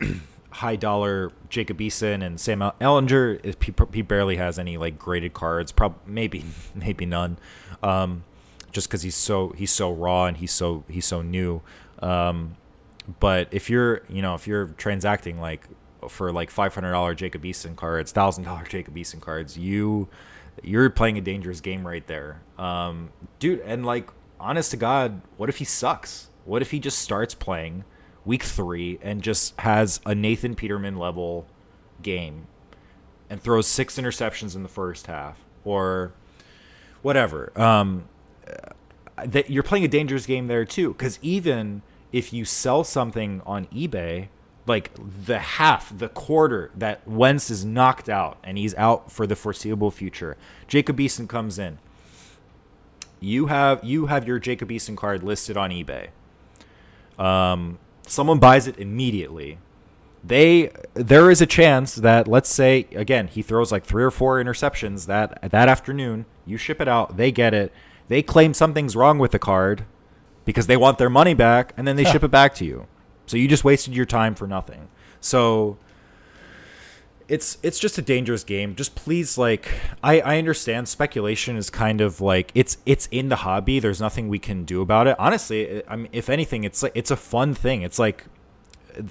[0.50, 3.54] high dollar Jacob Eason and Sam Ehlinger.
[3.62, 5.72] He, he barely has any like graded cards.
[5.72, 6.44] Probably maybe
[6.74, 7.38] maybe none.
[7.82, 8.24] Um,
[8.72, 11.62] just because he's so he's so raw and he's so he's so new.
[12.00, 12.56] Um,
[13.20, 15.66] but if you're you know if you're transacting like
[16.08, 20.08] for like five hundred dollar Jacob Eason cards, thousand dollar Jacob Eason cards, you
[20.62, 23.60] you're playing a dangerous game right there, um, dude.
[23.60, 26.28] And like honest to God, what if he sucks?
[26.44, 27.84] What if he just starts playing
[28.24, 31.46] week three and just has a Nathan Peterman level
[32.02, 32.46] game
[33.28, 36.12] and throws six interceptions in the first half or
[37.02, 37.52] whatever?
[37.60, 38.08] Um,
[39.24, 43.66] that you're playing a dangerous game there too, because even if you sell something on
[43.66, 44.28] eBay
[44.66, 44.90] like
[45.26, 49.90] the half, the quarter that Wentz is knocked out and he's out for the foreseeable
[49.90, 50.36] future.
[50.66, 51.78] Jacob Eason comes in.
[53.20, 56.08] You have you have your Jacob Eason card listed on eBay.
[57.18, 59.58] Um, someone buys it immediately.
[60.22, 64.42] They there is a chance that let's say again he throws like three or four
[64.42, 66.26] interceptions that that afternoon.
[66.46, 67.72] You ship it out, they get it.
[68.08, 69.84] They claim something's wrong with the card
[70.44, 72.86] because they want their money back, and then they ship it back to you.
[73.26, 74.88] So you just wasted your time for nothing.
[75.20, 75.78] So
[77.28, 78.74] it's it's just a dangerous game.
[78.74, 79.68] Just please like
[80.02, 83.80] I I understand speculation is kind of like it's it's in the hobby.
[83.80, 85.16] There's nothing we can do about it.
[85.18, 87.82] Honestly, I mean if anything it's like it's a fun thing.
[87.82, 88.26] It's like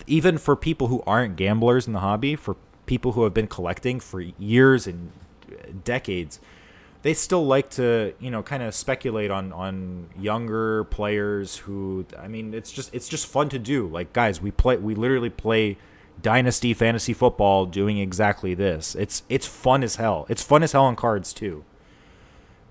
[0.07, 3.99] even for people who aren't gamblers in the hobby, for people who have been collecting
[3.99, 5.11] for years and
[5.83, 6.39] decades,
[7.03, 12.27] they still like to you know kind of speculate on on younger players who I
[12.27, 13.87] mean it's just it's just fun to do.
[13.87, 15.77] Like guys, we play we literally play
[16.21, 18.95] dynasty fantasy football doing exactly this.
[18.95, 20.25] It's it's fun as hell.
[20.29, 21.63] It's fun as hell on cards too.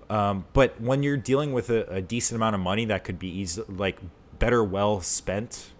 [0.09, 3.29] Um, but when you're dealing with a, a, decent amount of money that could be
[3.29, 3.99] easy, like
[4.37, 5.71] better well spent,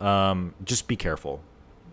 [0.00, 1.40] um, just be careful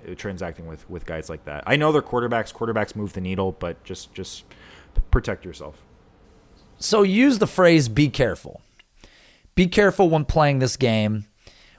[0.10, 1.64] uh, transacting with with guys like that.
[1.68, 2.54] I know they're quarterbacks.
[2.54, 4.46] Quarterbacks move the needle, but just just
[5.12, 5.84] protect yourself.
[6.78, 8.62] So use the phrase be careful.
[9.56, 11.26] Be careful when playing this game.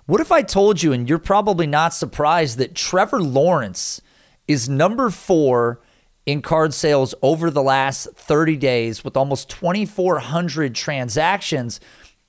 [0.07, 4.01] What if I told you, and you're probably not surprised, that Trevor Lawrence
[4.47, 5.81] is number four
[6.25, 11.81] in card sales over the last 30 days with almost 2,400 transactions?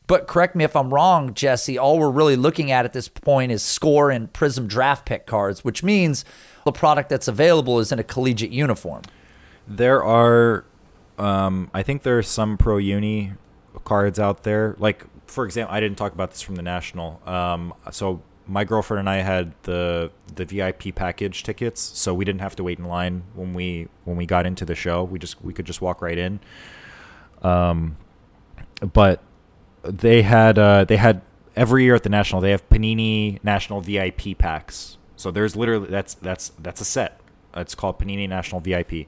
[0.08, 1.77] But correct me if I'm wrong, Jesse.
[1.77, 5.63] All we're really looking at at this point is score and Prism draft pick cards,
[5.63, 6.25] which means
[6.65, 9.03] the product that's available is in a collegiate uniform.
[9.67, 10.65] There are
[11.17, 13.34] um, I think there are some pro uni
[13.84, 14.75] cards out there.
[14.80, 17.21] Like for example, I didn't talk about this from the national.
[17.25, 22.41] Um, so my girlfriend and I had the the VIP package tickets, so we didn't
[22.41, 25.03] have to wait in line when we when we got into the show.
[25.03, 26.39] We just we could just walk right in.
[27.41, 27.97] Um,
[28.93, 29.21] but
[29.84, 31.21] they had uh, they had
[31.56, 34.97] every year at the national they have Panini National VIP packs.
[35.15, 37.19] So there's literally that's that's that's a set.
[37.56, 39.08] It's called Panini National VIP.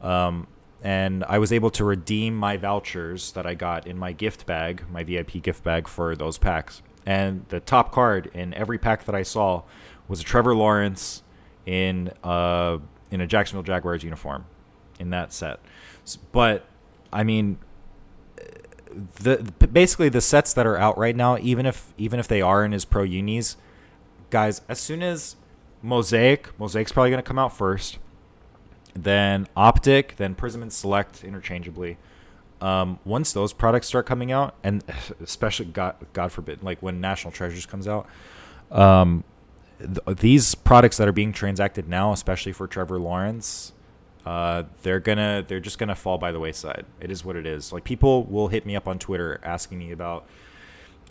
[0.00, 0.46] Um,
[0.82, 4.84] and I was able to redeem my vouchers that I got in my gift bag,
[4.90, 6.82] my VIP gift bag for those packs.
[7.04, 9.62] And the top card in every pack that I saw
[10.08, 11.22] was a Trevor Lawrence
[11.64, 12.78] in uh
[13.10, 14.44] in a Jacksonville Jaguars uniform
[14.98, 15.60] in that set.
[16.32, 16.66] But
[17.12, 17.58] I mean
[19.20, 22.64] the basically the sets that are out right now even if even if they are
[22.64, 23.56] in his pro unis
[24.30, 25.36] guys as soon as
[25.82, 27.98] Mosaic Mosaic's probably to come out first
[29.04, 31.98] then Optic, then Prism and Select interchangeably.
[32.60, 34.82] Um, once those products start coming out, and
[35.22, 38.06] especially God, God forbid, like when National Treasures comes out,
[38.70, 39.24] um,
[39.78, 43.72] th- these products that are being transacted now, especially for Trevor Lawrence,
[44.24, 46.84] uh, they're gonna they're just gonna fall by the wayside.
[47.00, 47.72] It is what it is.
[47.72, 50.26] Like people will hit me up on Twitter asking me about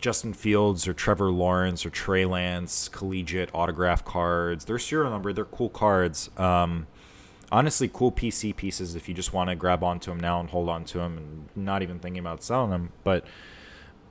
[0.00, 4.64] Justin Fields or Trevor Lawrence or Trey Lance collegiate autograph cards.
[4.66, 5.32] They're serial number.
[5.32, 6.28] They're cool cards.
[6.36, 6.86] Um,
[7.52, 10.68] honestly cool PC pieces if you just want to grab onto them now and hold
[10.68, 12.92] on to them and not even thinking about selling them.
[13.04, 13.24] But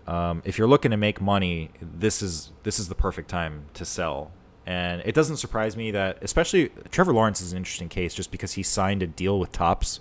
[0.08, 3.86] um, if you're looking to make money, this is this is the perfect time to
[3.86, 4.32] sell.
[4.66, 8.54] And it doesn't surprise me that, especially Trevor Lawrence is an interesting case just because
[8.54, 10.00] he signed a deal with Topps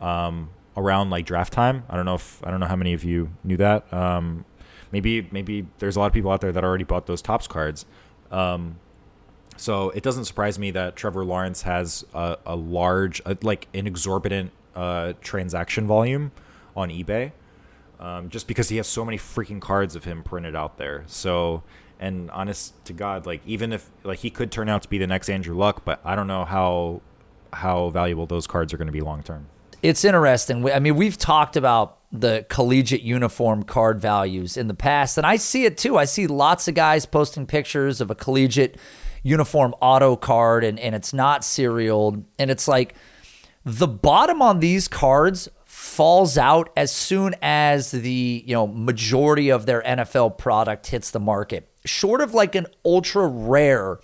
[0.00, 1.84] um, around like draft time.
[1.88, 3.92] I don't know if I don't know how many of you knew that.
[3.92, 4.44] Um,
[4.90, 7.86] maybe maybe there's a lot of people out there that already bought those Topps cards.
[8.30, 8.78] Um,
[9.60, 13.86] so it doesn't surprise me that Trevor Lawrence has a, a large, a, like an
[13.86, 16.32] exorbitant uh, transaction volume
[16.74, 17.32] on eBay,
[17.98, 21.04] um, just because he has so many freaking cards of him printed out there.
[21.08, 21.62] So,
[21.98, 25.06] and honest to God, like even if like he could turn out to be the
[25.06, 27.02] next Andrew Luck, but I don't know how
[27.52, 29.46] how valuable those cards are going to be long term.
[29.82, 30.70] It's interesting.
[30.70, 35.36] I mean, we've talked about the collegiate uniform card values in the past, and I
[35.36, 35.98] see it too.
[35.98, 38.78] I see lots of guys posting pictures of a collegiate
[39.22, 42.24] uniform auto card, and, and it's not serialed.
[42.38, 42.94] And it's like
[43.64, 49.66] the bottom on these cards falls out as soon as the you know majority of
[49.66, 51.68] their NFL product hits the market.
[51.84, 53.98] Short of like an ultra rare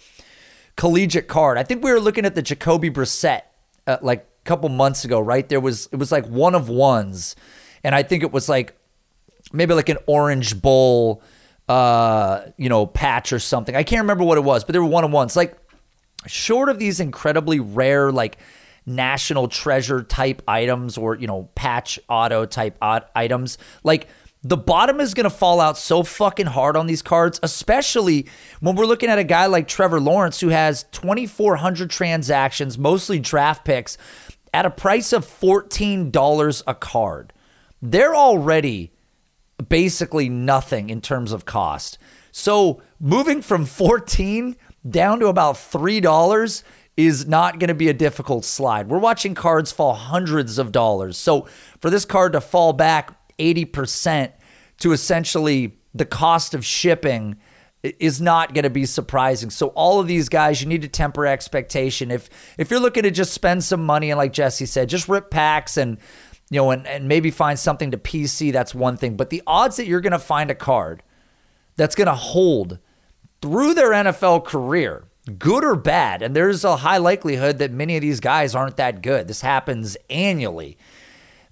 [0.76, 1.58] collegiate card.
[1.58, 3.42] I think we were looking at the Jacoby Brissett
[3.86, 5.48] uh, like a couple months ago, right?
[5.48, 7.36] There was it was like one of ones,
[7.82, 8.76] and I think it was like
[9.52, 11.22] maybe like an orange bowl,
[11.68, 13.74] uh, you know, patch or something.
[13.74, 15.36] I can't remember what it was, but there were one on ones.
[15.36, 15.56] Like
[16.26, 18.38] short of these incredibly rare, like
[18.84, 24.08] national treasure type items or you know patch auto type items, like
[24.42, 28.26] the bottom is going to fall out so fucking hard on these cards, especially
[28.60, 33.64] when we're looking at a guy like Trevor Lawrence who has 2,400 transactions, mostly draft
[33.64, 33.98] picks,
[34.54, 37.32] at a price of $14 a card.
[37.82, 38.92] They're already
[39.68, 41.98] basically nothing in terms of cost.
[42.32, 44.56] So moving from 14
[44.88, 46.62] down to about $3
[46.96, 48.88] is not going to be a difficult slide.
[48.88, 51.16] We're watching cards fall hundreds of dollars.
[51.16, 51.46] So
[51.80, 54.32] for this card to fall back 80%
[54.78, 57.36] to essentially the cost of shipping
[57.82, 59.50] is not going to be surprising.
[59.50, 62.10] So all of these guys, you need to temper expectation.
[62.10, 65.30] If if you're looking to just spend some money and like Jesse said, just rip
[65.30, 65.98] packs and
[66.50, 69.16] you know and, and maybe find something to PC, that's one thing.
[69.16, 71.02] But the odds that you're going to find a card
[71.76, 72.78] that's going to hold
[73.42, 75.04] through their NFL career,
[75.38, 79.02] good or bad, and there's a high likelihood that many of these guys aren't that
[79.02, 79.28] good.
[79.28, 80.78] This happens annually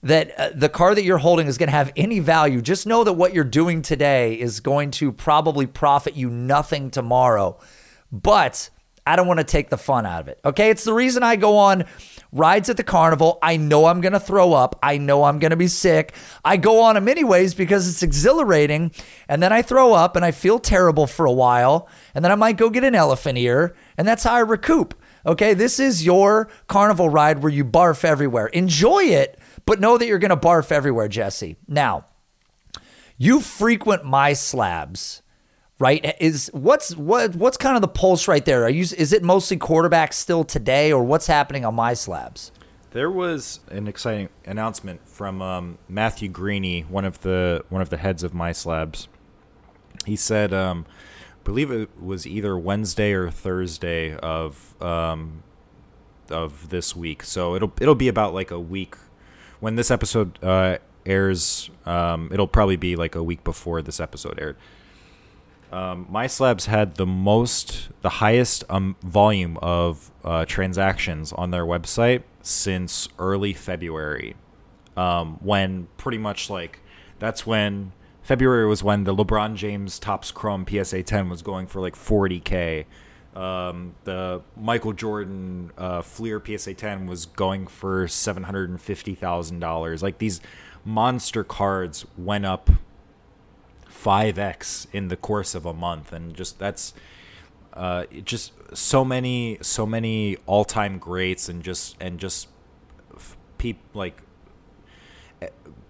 [0.04, 3.02] that uh, the car that you're holding is going to have any value, just know
[3.04, 7.58] that what you're doing today is going to probably profit you nothing tomorrow.
[8.12, 8.68] But
[9.06, 10.38] I don't want to take the fun out of it.
[10.44, 10.68] Okay.
[10.70, 11.84] It's the reason I go on
[12.34, 13.38] rides at the carnival.
[13.40, 14.78] I know I'm going to throw up.
[14.82, 16.14] I know I'm going to be sick.
[16.44, 18.92] I go on them anyways because it's exhilarating.
[19.28, 21.88] And then I throw up and I feel terrible for a while.
[22.14, 23.74] And then I might go get an elephant ear.
[23.96, 24.94] And that's how I recoup.
[25.24, 25.54] Okay.
[25.54, 28.48] This is your carnival ride where you barf everywhere.
[28.48, 31.56] Enjoy it but know that you're going to barf everywhere, Jesse.
[31.66, 32.06] Now,
[33.16, 35.22] you frequent MySlabs,
[35.78, 36.14] right?
[36.20, 38.64] Is what's what what's kind of the pulse right there?
[38.64, 42.50] Are you is it mostly quarterbacks still today, or what's happening on MySlabs?
[42.92, 47.96] There was an exciting announcement from um, Matthew Greeny, one of the one of the
[47.96, 49.08] heads of MySlabs.
[50.06, 50.86] He said, um,
[51.44, 55.42] believe it was either Wednesday or Thursday of um,
[56.30, 57.22] of this week.
[57.24, 58.96] So it'll it'll be about like a week
[59.60, 64.38] when this episode uh, airs, um, it'll probably be like a week before this episode
[64.38, 64.56] aired.
[65.74, 72.22] Um, MySlabs had the most, the highest um, volume of uh, transactions on their website
[72.42, 74.36] since early February.
[74.96, 76.78] Um, when pretty much like
[77.18, 77.90] that's when
[78.22, 82.84] February was when the LeBron James Topps Chrome PSA 10 was going for like 40k.
[83.34, 89.16] Um, the Michael Jordan uh, Fleer PSA 10 was going for seven hundred and fifty
[89.16, 90.04] thousand dollars.
[90.04, 90.40] Like these
[90.84, 92.70] monster cards went up
[94.04, 96.92] five x in the course of a month, and just that's
[97.72, 102.48] uh, just so many so many all time greats, and just and just
[103.56, 104.20] peep like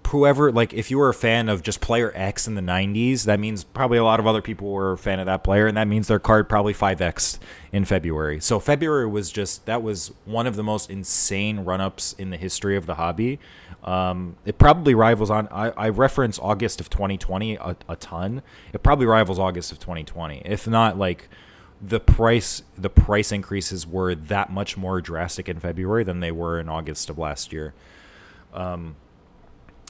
[0.09, 3.41] whoever like if you were a fan of just player X in the 90s, that
[3.41, 5.89] means probably a lot of other people were a fan of that player and that
[5.89, 7.39] means their card probably 5x
[7.73, 8.41] in February.
[8.41, 12.77] So February was just that was one of the most insane run-ups in the history
[12.77, 13.39] of the hobby.
[13.83, 18.43] Um, it probably rivals on I, I reference August of 2020 a, a ton.
[18.73, 20.43] It probably rivals August of 2020.
[20.45, 21.29] If not like
[21.83, 26.59] the price the price increases were that much more drastic in February than they were
[26.59, 27.75] in August of last year.
[28.55, 28.97] Um,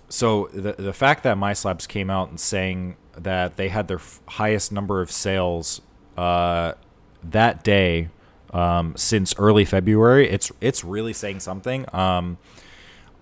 [0.09, 4.21] so the the fact that MySlabs came out and saying that they had their f-
[4.29, 5.81] highest number of sales
[6.17, 6.75] uh,
[7.23, 8.09] that day
[8.52, 11.85] um, since early February, it's it's really saying something.
[11.92, 12.38] Um,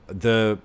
[0.06, 0.58] the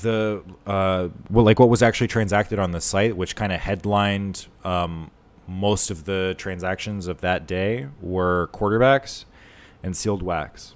[0.00, 4.46] the uh, well, like what was actually transacted on the site, which kind of headlined
[4.62, 5.10] um,
[5.48, 9.24] most of the transactions of that day, were quarterbacks
[9.82, 10.74] and sealed wax.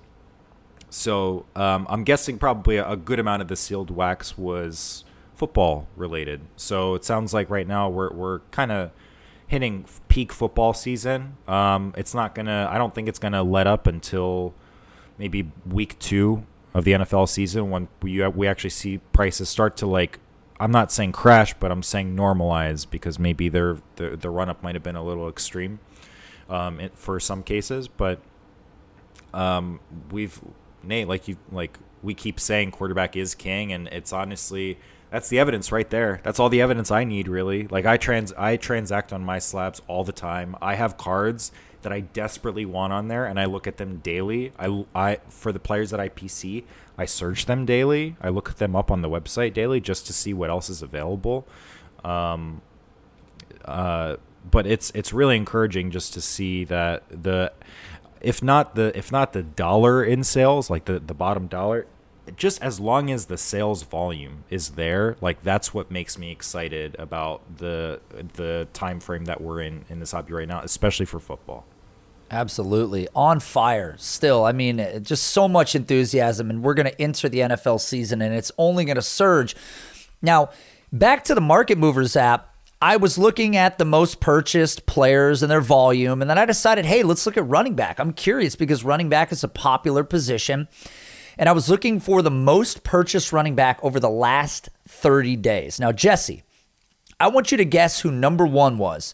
[0.91, 6.41] So um, I'm guessing probably a, good amount of the sealed wax was football related.
[6.57, 8.91] So it sounds like right now we're we're kind of
[9.47, 11.36] hitting peak football season.
[11.47, 12.68] Um, it's not gonna.
[12.70, 14.55] I don't think it's gonna let up until
[15.18, 19.86] maybe week two, of the NFL season when we we actually see prices start to
[19.86, 20.18] like
[20.61, 24.62] I'm not saying crash, but I'm saying normalize because maybe their the, the run up
[24.62, 25.78] might have been a little extreme
[26.49, 27.89] um, it, for some cases.
[27.89, 28.20] But
[29.32, 29.80] um,
[30.11, 30.41] we've
[30.83, 34.79] Nate, like you like we keep saying, quarterback is king, and it's honestly
[35.11, 36.20] that's the evidence right there.
[36.22, 37.66] That's all the evidence I need, really.
[37.68, 40.57] Like I trans I transact on MySlabs all the time.
[40.61, 41.51] I have cards
[41.83, 44.53] that I desperately want on there, and I look at them daily.
[44.59, 46.64] I, I for the players that I PC,
[46.97, 48.16] I search them daily.
[48.20, 51.47] I look them up on the website daily just to see what else is available.
[52.05, 52.61] Um,
[53.64, 54.16] uh,
[54.51, 57.53] but it's it's really encouraging just to see that the
[58.21, 61.87] if not the if not the dollar in sales like the the bottom dollar
[62.37, 66.95] just as long as the sales volume is there like that's what makes me excited
[66.99, 68.01] about the
[68.35, 71.64] the time frame that we're in in this hobby right now especially for football
[72.31, 73.09] Absolutely.
[73.14, 74.45] On fire still.
[74.45, 78.35] I mean, just so much enthusiasm, and we're going to enter the NFL season, and
[78.35, 79.57] it's only going to surge.
[80.21, 80.51] Now,
[80.93, 82.47] back to the Market Movers app.
[82.81, 86.85] I was looking at the most purchased players and their volume, and then I decided,
[86.85, 87.99] hey, let's look at running back.
[87.99, 90.68] I'm curious because running back is a popular position.
[91.37, 95.81] And I was looking for the most purchased running back over the last 30 days.
[95.81, 96.43] Now, Jesse,
[97.18, 99.12] I want you to guess who number one was.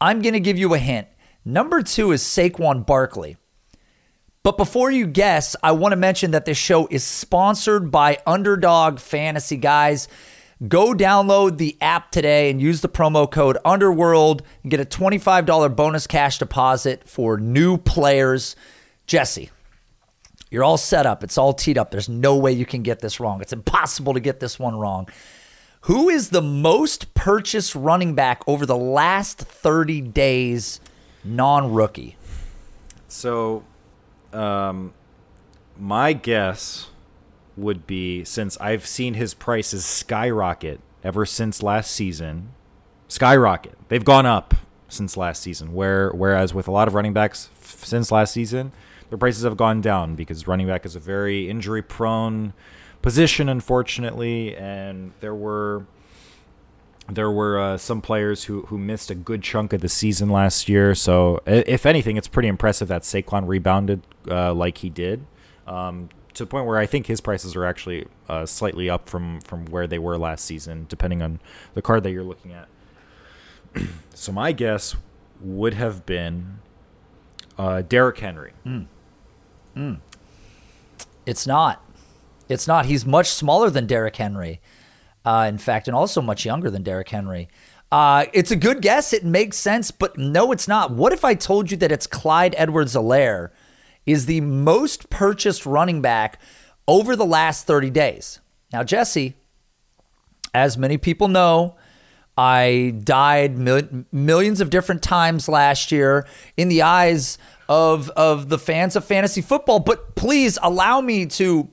[0.00, 1.08] I'm going to give you a hint.
[1.44, 3.36] Number two is Saquon Barkley.
[4.42, 8.98] But before you guess, I want to mention that this show is sponsored by Underdog
[8.98, 9.58] Fantasy.
[9.58, 10.08] Guys,
[10.68, 15.74] go download the app today and use the promo code Underworld and get a $25
[15.74, 18.56] bonus cash deposit for new players.
[19.06, 19.50] Jesse,
[20.50, 21.24] you're all set up.
[21.24, 21.90] It's all teed up.
[21.90, 23.40] There's no way you can get this wrong.
[23.40, 25.08] It's impossible to get this one wrong.
[25.82, 30.80] Who is the most purchased running back over the last 30 days
[31.24, 32.16] non rookie?
[33.08, 33.64] So,
[34.32, 34.92] um,
[35.78, 36.89] my guess
[37.60, 42.52] would be since I've seen his prices skyrocket ever since last season,
[43.08, 43.76] skyrocket.
[43.88, 44.54] They've gone up
[44.88, 45.72] since last season.
[45.74, 48.72] Where whereas with a lot of running backs f- since last season,
[49.08, 52.52] their prices have gone down because running back is a very injury prone
[53.02, 55.86] position, unfortunately, and there were
[57.08, 60.68] there were uh, some players who, who missed a good chunk of the season last
[60.68, 60.94] year.
[60.94, 65.26] So, if anything, it's pretty impressive that Saquon rebounded uh, like he did,
[65.66, 69.40] um, to the point where I think his prices are actually uh, slightly up from,
[69.40, 71.40] from where they were last season, depending on
[71.74, 72.68] the card that you're looking at.
[74.14, 74.96] so, my guess
[75.40, 76.58] would have been
[77.58, 78.52] uh, Derrick Henry.
[78.66, 78.86] Mm.
[79.76, 79.98] Mm.
[81.26, 81.84] It's not.
[82.48, 82.86] It's not.
[82.86, 84.60] He's much smaller than Derrick Henry
[85.24, 87.48] uh, in fact, and also much younger than Derrick Henry.
[87.92, 89.12] Uh, it's a good guess.
[89.12, 90.92] It makes sense, but no, it's not.
[90.92, 93.50] What if I told you that it's Clyde Edwards Helaire
[94.06, 96.40] is the most purchased running back
[96.88, 98.40] over the last 30 days?
[98.72, 99.34] Now, Jesse,
[100.54, 101.76] as many people know,
[102.36, 106.26] I died mil- millions of different times last year
[106.56, 107.36] in the eyes
[107.68, 111.68] of, of the fans of fantasy football, but please allow me to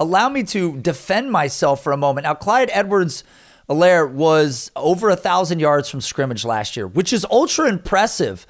[0.00, 2.24] allow me to defend myself for a moment.
[2.24, 3.24] Now, Clyde Edwards
[3.68, 8.46] Helaire was over a thousand yards from scrimmage last year, which is ultra impressive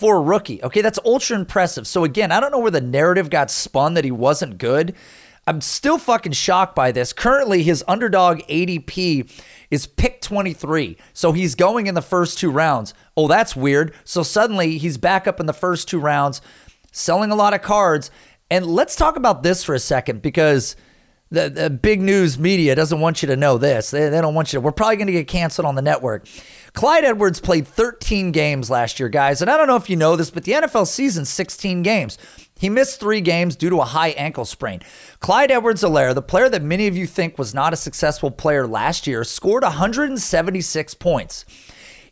[0.00, 0.62] for a rookie.
[0.62, 1.86] Okay, that's ultra impressive.
[1.86, 4.94] So again, I don't know where the narrative got spun that he wasn't good.
[5.46, 7.12] I'm still fucking shocked by this.
[7.12, 9.30] Currently, his underdog ADP
[9.70, 10.96] is pick 23.
[11.12, 12.94] So he's going in the first two rounds.
[13.14, 13.92] Oh, that's weird.
[14.04, 16.40] So suddenly he's back up in the first two rounds,
[16.92, 18.10] selling a lot of cards.
[18.50, 20.76] And let's talk about this for a second because
[21.30, 23.90] the, the big news media doesn't want you to know this.
[23.90, 24.60] They, they don't want you to.
[24.62, 26.26] We're probably going to get canceled on the network.
[26.72, 29.42] Clyde Edwards played 13 games last year, guys.
[29.42, 32.18] And I don't know if you know this, but the NFL season's 16 games.
[32.58, 34.80] He missed three games due to a high ankle sprain.
[35.20, 38.66] Clyde Edwards Helaire, the player that many of you think was not a successful player
[38.66, 41.44] last year, scored 176 points.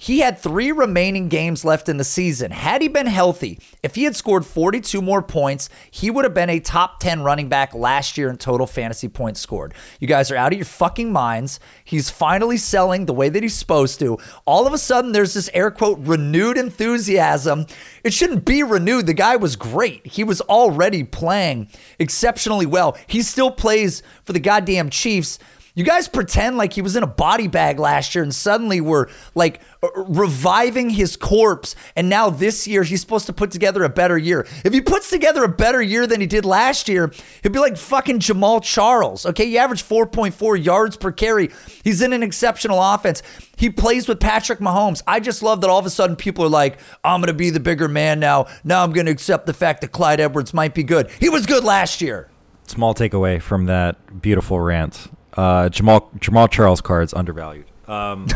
[0.00, 2.52] He had three remaining games left in the season.
[2.52, 6.48] Had he been healthy, if he had scored 42 more points, he would have been
[6.48, 9.74] a top 10 running back last year in total fantasy points scored.
[9.98, 11.58] You guys are out of your fucking minds.
[11.84, 14.18] He's finally selling the way that he's supposed to.
[14.44, 17.66] All of a sudden, there's this air quote renewed enthusiasm.
[18.04, 19.06] It shouldn't be renewed.
[19.06, 20.06] The guy was great.
[20.06, 22.96] He was already playing exceptionally well.
[23.08, 25.40] He still plays for the goddamn Chiefs.
[25.78, 29.06] You guys pretend like he was in a body bag last year and suddenly we're
[29.36, 31.76] like uh, uh, reviving his corpse.
[31.94, 34.44] And now this year he's supposed to put together a better year.
[34.64, 37.12] If he puts together a better year than he did last year,
[37.44, 39.24] he'd be like fucking Jamaal Charles.
[39.24, 39.46] Okay.
[39.46, 41.50] He averaged 4.4 yards per carry.
[41.84, 43.22] He's in an exceptional offense.
[43.56, 45.00] He plays with Patrick Mahomes.
[45.06, 47.50] I just love that all of a sudden people are like, I'm going to be
[47.50, 48.46] the bigger man now.
[48.64, 51.08] Now I'm going to accept the fact that Clyde Edwards might be good.
[51.20, 52.28] He was good last year.
[52.66, 55.08] Small takeaway from that beautiful rant.
[55.34, 57.66] Uh, Jamaal Jamaal Charles cards undervalued.
[57.86, 58.26] Um,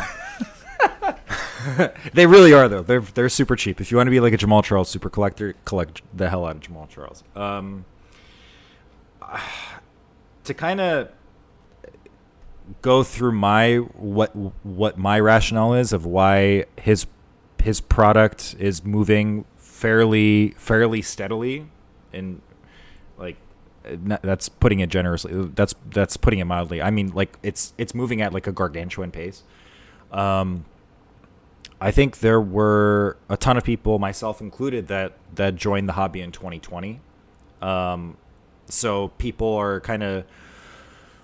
[2.13, 2.83] they really are though.
[2.83, 3.81] They're they're super cheap.
[3.81, 6.57] If you want to be like a Jamaal Charles super collector, collect the hell out
[6.57, 7.25] of Jamaal Charles.
[7.35, 7.85] Um,
[10.45, 11.09] to kind of
[12.81, 14.35] go through my what
[14.65, 17.07] what my rationale is of why his
[17.63, 21.67] his product is moving fairly fairly steadily
[22.13, 22.41] like
[23.85, 26.81] that's putting it generously that's that's putting it mildly.
[26.81, 29.43] I mean like it's it's moving at like a gargantuan pace.
[30.11, 30.65] Um
[31.81, 36.21] i think there were a ton of people myself included that that joined the hobby
[36.21, 37.01] in 2020
[37.61, 38.17] um
[38.67, 40.25] so people are kind of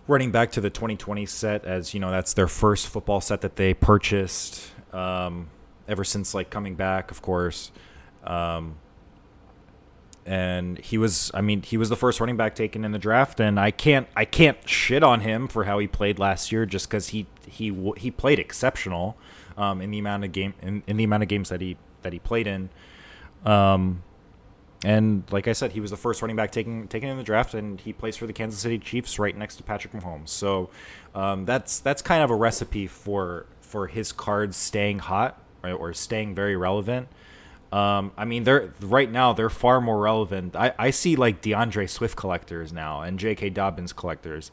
[0.08, 3.56] running back to the 2020 set as you know that's their first football set that
[3.56, 5.48] they purchased um,
[5.86, 7.70] ever since like coming back of course.
[8.24, 8.76] Um,
[10.28, 13.40] and he was i mean he was the first running back taken in the draft
[13.40, 16.86] and i can't i can't shit on him for how he played last year just
[16.86, 19.16] because he he he played exceptional
[19.56, 22.12] um, in the amount of game in, in the amount of games that he that
[22.12, 22.68] he played in
[23.46, 24.02] um,
[24.84, 27.54] and like I said, he was the first running back taken taken in the draft,
[27.54, 30.28] and he plays for the Kansas City Chiefs right next to Patrick Mahomes.
[30.28, 30.70] So
[31.14, 35.92] um, that's that's kind of a recipe for for his cards staying hot right, or
[35.94, 37.08] staying very relevant.
[37.72, 40.56] Um, I mean, they're right now they're far more relevant.
[40.56, 43.50] I, I see like D'Andre Swift collectors now and J.K.
[43.50, 44.50] Dobbins collectors,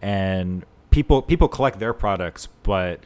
[0.00, 3.00] and people people collect their products, but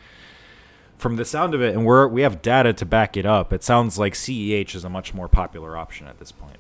[0.97, 3.65] from the sound of it, and we're we have data to back it up, it
[3.65, 6.59] sounds like CEH is a much more popular option at this point.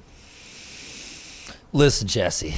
[1.72, 2.54] Listen, Jesse.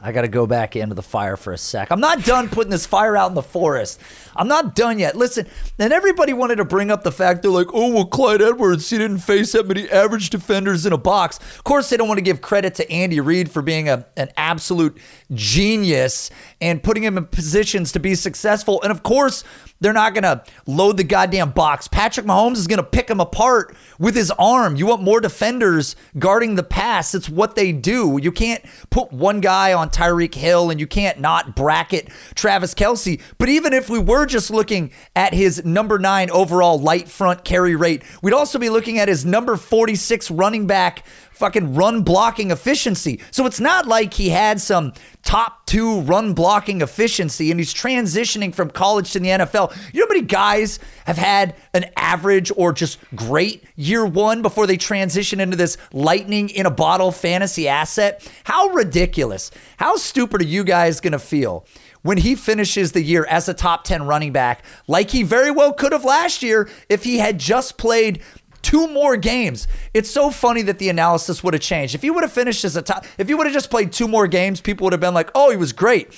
[0.00, 1.90] I got to go back into the fire for a sec.
[1.90, 4.00] I'm not done putting this fire out in the forest.
[4.36, 5.16] I'm not done yet.
[5.16, 8.88] Listen, and everybody wanted to bring up the fact they're like, oh, well, Clyde Edwards,
[8.88, 11.38] he didn't face that many average defenders in a box.
[11.38, 14.30] Of course, they don't want to give credit to Andy Reid for being a, an
[14.36, 14.96] absolute
[15.34, 16.30] genius
[16.60, 18.80] and putting him in positions to be successful.
[18.82, 19.42] And of course,
[19.80, 21.88] they're not going to load the goddamn box.
[21.88, 24.76] Patrick Mahomes is going to pick him apart with his arm.
[24.76, 27.14] You want more defenders guarding the pass.
[27.14, 28.18] It's what they do.
[28.20, 33.20] You can't put one guy on Tyreek Hill and you can't not bracket Travis Kelce.
[33.38, 37.76] But even if we were just looking at his number nine overall light front carry
[37.76, 41.04] rate, we'd also be looking at his number 46 running back
[41.38, 43.20] fucking run blocking efficiency.
[43.30, 48.54] So it's not like he had some top two run blocking efficiency and he's transitioning
[48.54, 49.76] from college to the NFL.
[49.92, 54.66] You know how many guys have had an average or just great year one before
[54.66, 58.28] they transition into this lightning in a bottle fantasy asset?
[58.44, 59.50] How ridiculous.
[59.76, 61.66] How stupid are you guys going to feel?
[62.02, 65.72] when he finishes the year as a top 10 running back, like he very well
[65.72, 68.22] could have last year if he had just played
[68.62, 69.68] two more games.
[69.94, 71.94] It's so funny that the analysis would have changed.
[71.94, 74.08] If he would have finished as a top, if he would have just played two
[74.08, 76.08] more games, people would have been like, oh, he was great.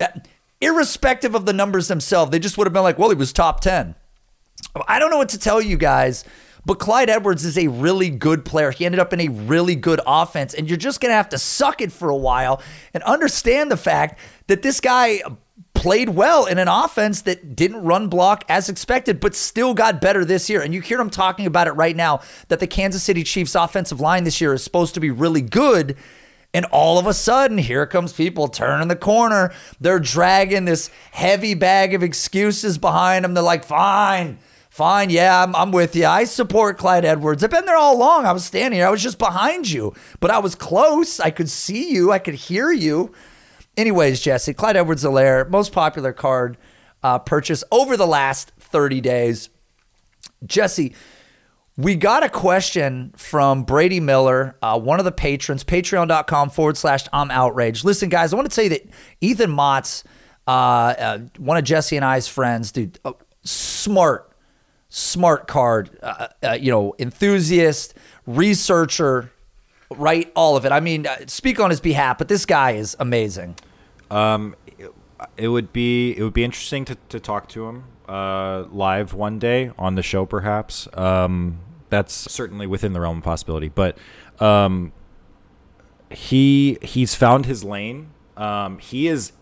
[0.00, 0.06] Uh,
[0.60, 3.60] irrespective of the numbers themselves, they just would have been like, well, he was top
[3.60, 3.94] 10.
[4.86, 6.24] I don't know what to tell you guys.
[6.66, 8.70] But Clyde Edwards is a really good player.
[8.70, 11.38] He ended up in a really good offense, and you're just going to have to
[11.38, 12.60] suck it for a while
[12.92, 14.18] and understand the fact
[14.48, 15.22] that this guy
[15.78, 20.24] played well in an offense that didn't run block as expected, but still got better
[20.24, 20.60] this year.
[20.60, 24.00] And you hear him talking about it right now that the Kansas City Chiefs offensive
[24.00, 25.96] line this year is supposed to be really good.
[26.52, 29.52] And all of a sudden, here comes people turning the corner.
[29.80, 33.34] They're dragging this heavy bag of excuses behind them.
[33.34, 34.38] They're like, fine,
[34.70, 35.10] fine.
[35.10, 36.06] Yeah, I'm, I'm with you.
[36.06, 37.44] I support Clyde Edwards.
[37.44, 38.26] I've been there all along.
[38.26, 38.88] I was standing here.
[38.88, 41.20] I was just behind you, but I was close.
[41.20, 42.10] I could see you.
[42.10, 43.12] I could hear you.
[43.78, 46.58] Anyways, Jesse, Clyde Edwards Helaire, most popular card
[47.04, 49.50] uh, purchase over the last 30 days.
[50.44, 50.96] Jesse,
[51.76, 57.04] we got a question from Brady Miller, uh, one of the patrons, patreon.com forward slash
[57.12, 57.84] I'm outraged.
[57.84, 58.88] Listen, guys, I want to tell you that
[59.20, 60.02] Ethan Motz,
[60.48, 63.12] uh, uh, one of Jesse and I's friends, dude, uh,
[63.44, 64.32] smart,
[64.88, 67.94] smart card, uh, you know, enthusiast,
[68.26, 69.30] researcher,
[69.88, 70.32] right?
[70.34, 70.72] All of it.
[70.72, 73.54] I mean, speak on his behalf, but this guy is amazing.
[74.10, 74.54] Um,
[75.36, 79.38] it, would be it would be interesting to, to talk to him uh, live one
[79.38, 80.88] day on the show, perhaps.
[80.94, 83.68] Um, that's certainly within the realm of possibility.
[83.68, 83.98] But
[84.40, 84.92] um,
[86.10, 88.10] he he's found his lane.
[88.36, 89.32] Um, he is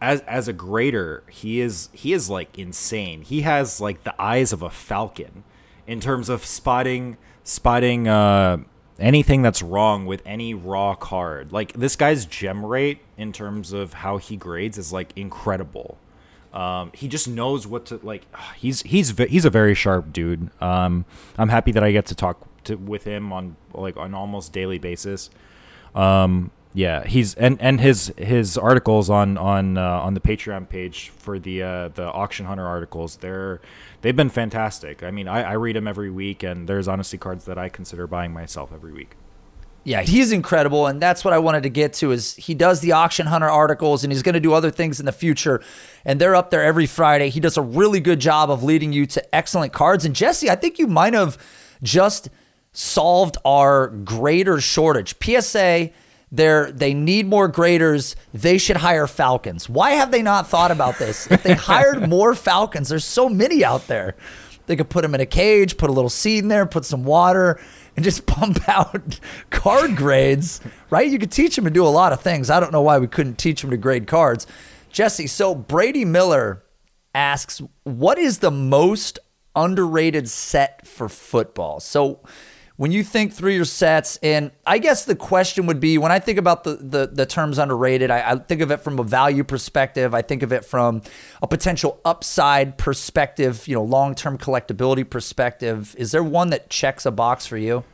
[0.00, 3.22] as as a grader, he is he is like insane.
[3.22, 5.44] He has like the eyes of a falcon
[5.86, 8.58] in terms of spotting spotting uh,
[9.02, 11.52] anything that's wrong with any raw card.
[11.52, 15.98] Like this guy's gem rate in terms of how he grades is like incredible.
[16.52, 18.26] Um, he just knows what to like.
[18.56, 20.50] He's he's he's a very sharp dude.
[20.60, 21.04] Um,
[21.38, 24.78] I'm happy that I get to talk to with him on like on almost daily
[24.78, 25.30] basis.
[25.94, 31.10] Um, yeah, he's and and his his articles on on uh, on the Patreon page
[31.10, 33.16] for the uh, the auction hunter articles.
[33.16, 33.60] They're
[34.00, 35.02] they've been fantastic.
[35.02, 38.06] I mean, I, I read them every week, and there's honestly cards that I consider
[38.06, 39.16] buying myself every week.
[39.84, 42.12] Yeah, he's incredible, and that's what I wanted to get to.
[42.12, 45.04] Is he does the auction hunter articles, and he's going to do other things in
[45.04, 45.60] the future,
[46.06, 47.28] and they're up there every Friday.
[47.28, 50.06] He does a really good job of leading you to excellent cards.
[50.06, 51.36] And Jesse, I think you might have
[51.82, 52.30] just
[52.72, 55.16] solved our greater shortage.
[55.22, 55.90] PSA,
[56.32, 58.16] they they need more graders.
[58.32, 59.68] They should hire Falcons.
[59.68, 61.30] Why have they not thought about this?
[61.30, 64.16] If they hired more Falcons, there's so many out there.
[64.66, 67.04] They could put them in a cage, put a little seed in there, put some
[67.04, 67.60] water
[67.94, 69.20] and just pump out
[69.50, 71.08] card grades, right?
[71.08, 72.48] You could teach them to do a lot of things.
[72.48, 74.46] I don't know why we couldn't teach them to grade cards.
[74.90, 76.62] Jesse, so Brady Miller
[77.14, 79.18] asks, what is the most
[79.54, 81.80] underrated set for football?
[81.80, 82.20] So
[82.76, 86.18] when you think through your sets, and I guess the question would be when I
[86.18, 89.44] think about the the, the terms underrated, I, I, think of it from a value
[89.44, 90.14] perspective.
[90.14, 91.02] I think of it from
[91.42, 95.94] a potential upside perspective, you know, long term collectability perspective.
[95.98, 97.84] Is there one that checks a box for you?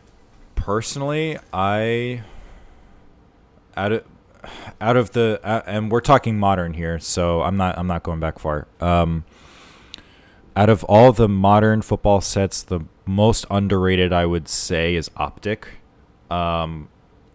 [0.54, 2.22] Personally, I
[3.76, 4.04] out of
[4.80, 8.20] out of the uh, and we're talking modern here, so I'm not I'm not going
[8.20, 8.66] back far.
[8.80, 9.24] Um,
[10.58, 15.68] out of all the modern football sets, the most underrated I would say is Optic,
[16.32, 16.88] um,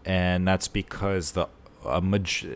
[0.04, 1.48] and that's because the
[1.86, 2.46] a maj-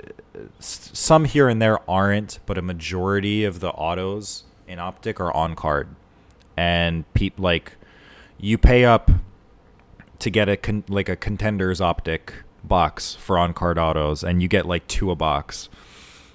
[0.60, 5.56] some here and there aren't, but a majority of the autos in Optic are on
[5.56, 5.88] card,
[6.54, 7.76] and peep like
[8.36, 9.10] you pay up
[10.18, 14.48] to get a con- like a contenders Optic box for on card autos, and you
[14.48, 15.70] get like two a box,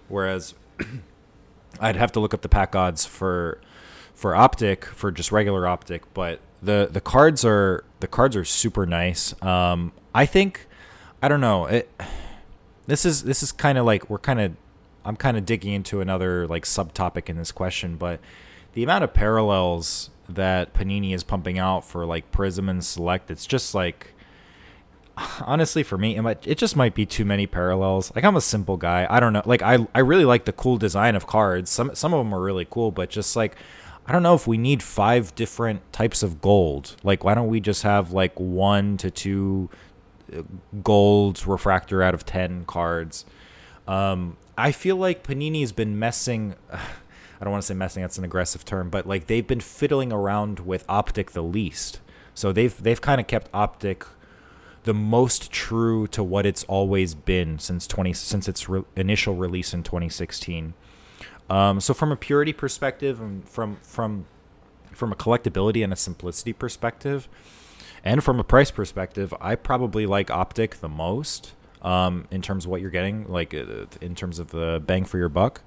[0.07, 0.55] whereas
[1.79, 3.61] I'd have to look up the pack odds for
[4.23, 8.85] for optic for just regular optic, but the the cards are the cards are super
[8.85, 9.35] nice.
[9.43, 10.65] Um, I think
[11.21, 11.91] I don't know it.
[12.87, 14.53] This is this is kind of like we're kind of
[15.03, 18.21] I'm kind of digging into another like subtopic in this question, but
[18.75, 23.45] the amount of parallels that Panini is pumping out for like Prizm and Select, it's
[23.45, 24.13] just like
[25.41, 28.41] honestly for me it, might, it just might be too many parallels like i'm a
[28.41, 31.69] simple guy i don't know like i i really like the cool design of cards
[31.69, 33.55] some some of them are really cool but just like
[34.05, 36.95] I don't know if we need five different types of gold.
[37.03, 39.69] Like, why don't we just have like one to two
[40.35, 40.41] uh,
[40.83, 43.25] gold refractor out of 10 cards?
[43.87, 46.55] Um, I feel like Panini's been messing.
[46.71, 48.01] I don't want to say messing.
[48.01, 51.99] That's an aggressive term, but like they've been fiddling around with optic the least.
[52.33, 54.05] So they've they've kind of kept optic
[54.83, 59.73] the most true to what it's always been since 20 since its re- initial release
[59.73, 60.73] in 2016.
[61.49, 64.25] Um, so from a purity perspective and from from
[64.91, 67.27] from a collectability and a simplicity perspective,
[68.03, 72.71] and from a price perspective, I probably like Optic the most um, in terms of
[72.71, 75.61] what you're getting, like uh, in terms of the bang for your buck.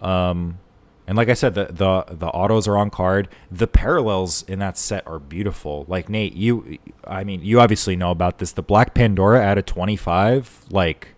[0.00, 0.58] Um,
[1.06, 3.28] and like I said, the, the the autos are on card.
[3.50, 5.84] The parallels in that set are beautiful.
[5.88, 8.52] Like Nate, you, I mean, you obviously know about this.
[8.52, 11.14] The Black Pandora at a 25, like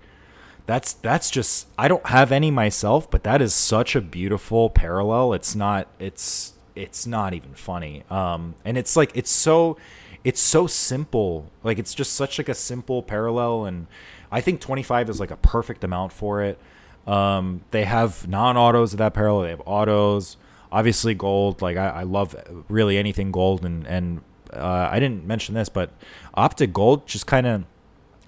[0.69, 5.33] that's that's just I don't have any myself, but that is such a beautiful parallel.
[5.33, 8.05] It's not it's it's not even funny.
[8.11, 9.79] Um, and it's like it's so
[10.25, 11.51] it's so simple.
[11.63, 13.87] Like it's just such like a simple parallel, and
[14.31, 16.59] I think 25 is like a perfect amount for it.
[17.07, 19.45] Um, they have non-autos of that parallel.
[19.45, 20.37] They have autos,
[20.71, 21.63] obviously gold.
[21.63, 22.37] Like I, I love
[22.69, 24.21] really anything gold, and and
[24.53, 25.93] uh, I didn't mention this, but
[26.35, 27.65] optic gold just kind of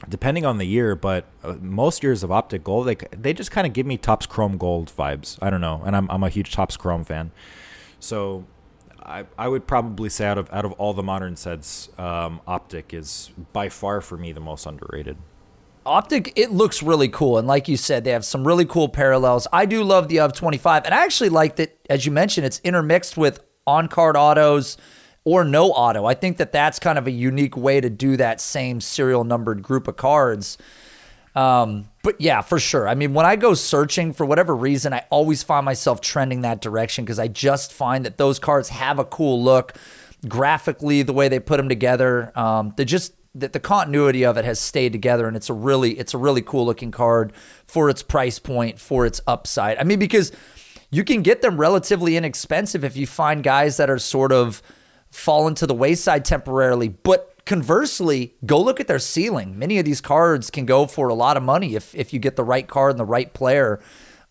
[0.09, 3.67] depending on the year, but uh, most years of Optic Gold, they they just kind
[3.67, 5.39] of give me Topps Chrome Gold vibes.
[5.43, 7.33] I don't know, and I'm I'm a huge Topps Chrome fan,
[7.99, 8.45] so
[9.03, 12.95] I I would probably say out of out of all the modern sets, um, Optic
[12.95, 15.17] is by far for me the most underrated.
[15.87, 19.47] Optic, it looks really cool, and like you said, they have some really cool parallels.
[19.53, 22.47] I do love the of twenty five, and I actually like that, as you mentioned,
[22.47, 24.77] it's intermixed with on card autos
[25.31, 26.05] or no auto.
[26.05, 29.63] I think that that's kind of a unique way to do that same serial numbered
[29.63, 30.59] group of cards.
[31.35, 32.89] Um, but yeah, for sure.
[32.89, 36.61] I mean, when I go searching for whatever reason, I always find myself trending that
[36.61, 39.75] direction because I just find that those cards have a cool look
[40.29, 42.33] graphically, the way they put them together.
[42.37, 45.93] Um, they just that the continuity of it has stayed together and it's a really
[45.99, 47.33] it's a really cool looking card
[47.65, 50.33] for its price point for its upside i mean because
[50.91, 54.61] you can get them relatively inexpensive if you find guys that are sort of
[55.11, 56.89] fallen to the wayside temporarily.
[56.89, 59.59] But conversely, go look at their ceiling.
[59.59, 62.37] Many of these cards can go for a lot of money if if you get
[62.37, 63.81] the right card and the right player.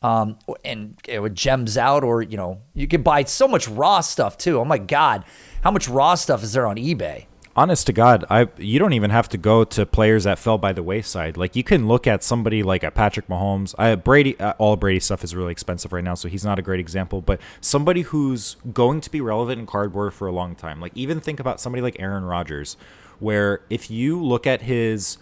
[0.02, 4.38] Um, and it gems out, or you know, you can buy so much raw stuff
[4.38, 4.60] too.
[4.60, 5.26] Oh my God,
[5.62, 7.26] how much raw stuff is there on eBay?
[7.56, 10.72] Honest to God, I you don't even have to go to players that fell by
[10.72, 11.36] the wayside.
[11.36, 13.74] Like you can look at somebody like a Patrick Mahomes.
[13.78, 16.62] I Brady, uh, all Brady stuff is really expensive right now, so he's not a
[16.62, 17.22] great example.
[17.22, 20.80] But somebody who's going to be relevant in cardboard for a long time.
[20.80, 22.78] Like even think about somebody like Aaron Rodgers,
[23.20, 25.18] where if you look at his,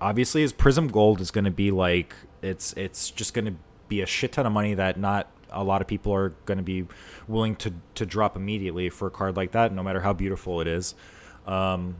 [0.00, 3.54] obviously his Prizm Gold is going to be like it's it's just going to
[3.88, 6.64] be a shit ton of money that not a lot of people are going to
[6.64, 6.86] be
[7.26, 10.66] willing to to drop immediately for a card like that, no matter how beautiful it
[10.66, 10.94] is.
[11.48, 11.96] Um,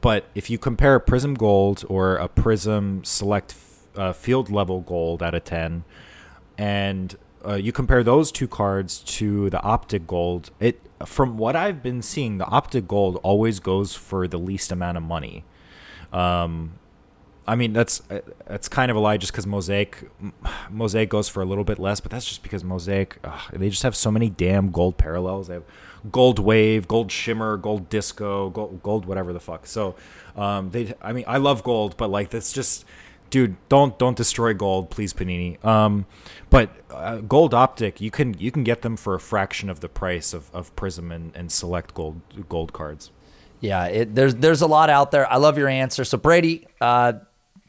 [0.00, 3.54] but if you compare a Prizm Gold or a Prizm Select
[3.96, 5.84] uh, Field Level Gold out of 10,
[6.58, 7.16] and
[7.46, 12.02] uh, you compare those two cards to the Optic Gold, it from what I've been
[12.02, 15.44] seeing, the Optic Gold always goes for the least amount of money.
[16.12, 16.78] Um,
[17.46, 18.02] I mean that's
[18.46, 20.10] that's kind of a lie just because Mosaic
[20.70, 23.84] Mosaic goes for a little bit less, but that's just because Mosaic ugh, they just
[23.84, 25.48] have so many damn gold parallels.
[25.48, 25.64] They have
[26.10, 29.66] gold wave, gold shimmer, gold disco, gold, gold whatever the fuck.
[29.66, 29.94] So,
[30.36, 32.84] um, they, I mean, I love gold, but like that's just,
[33.30, 35.62] dude, don't don't destroy gold, please, Panini.
[35.64, 36.06] Um,
[36.50, 39.88] but uh, gold optic, you can you can get them for a fraction of the
[39.88, 43.10] price of, of Prizm and, and select gold gold cards.
[43.60, 45.30] Yeah, it, there's there's a lot out there.
[45.30, 46.04] I love your answer.
[46.04, 47.14] So Brady, uh,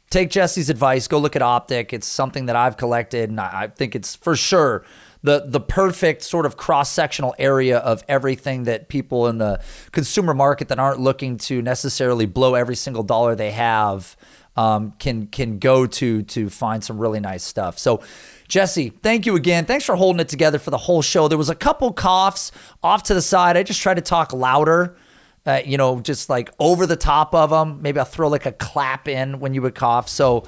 [0.10, 1.08] take Jesse's advice.
[1.08, 1.94] Go look at Optic.
[1.94, 4.86] It's something that I've collected, and I, I think it's for sure
[5.22, 9.62] the the perfect sort of cross sectional area of everything that people in the
[9.92, 14.16] consumer market that aren't looking to necessarily blow every single dollar they have
[14.56, 17.78] um, can can go to to find some really nice stuff.
[17.78, 18.02] So.
[18.48, 19.66] Jesse, thank you again.
[19.66, 21.28] Thanks for holding it together for the whole show.
[21.28, 22.52] There was a couple coughs
[22.82, 23.56] off to the side.
[23.56, 24.98] I just tried to talk louder,
[25.46, 27.80] uh, you know, just like over the top of them.
[27.84, 30.10] Maybe I'll throw like a clap in when you would cough.
[30.10, 30.46] So,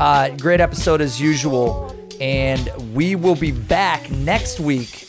[0.00, 1.94] uh, great episode as usual.
[2.20, 5.08] And we will be back next week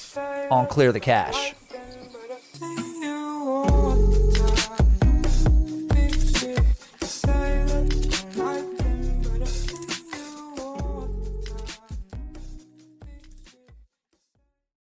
[0.51, 1.53] on Clear the Cash.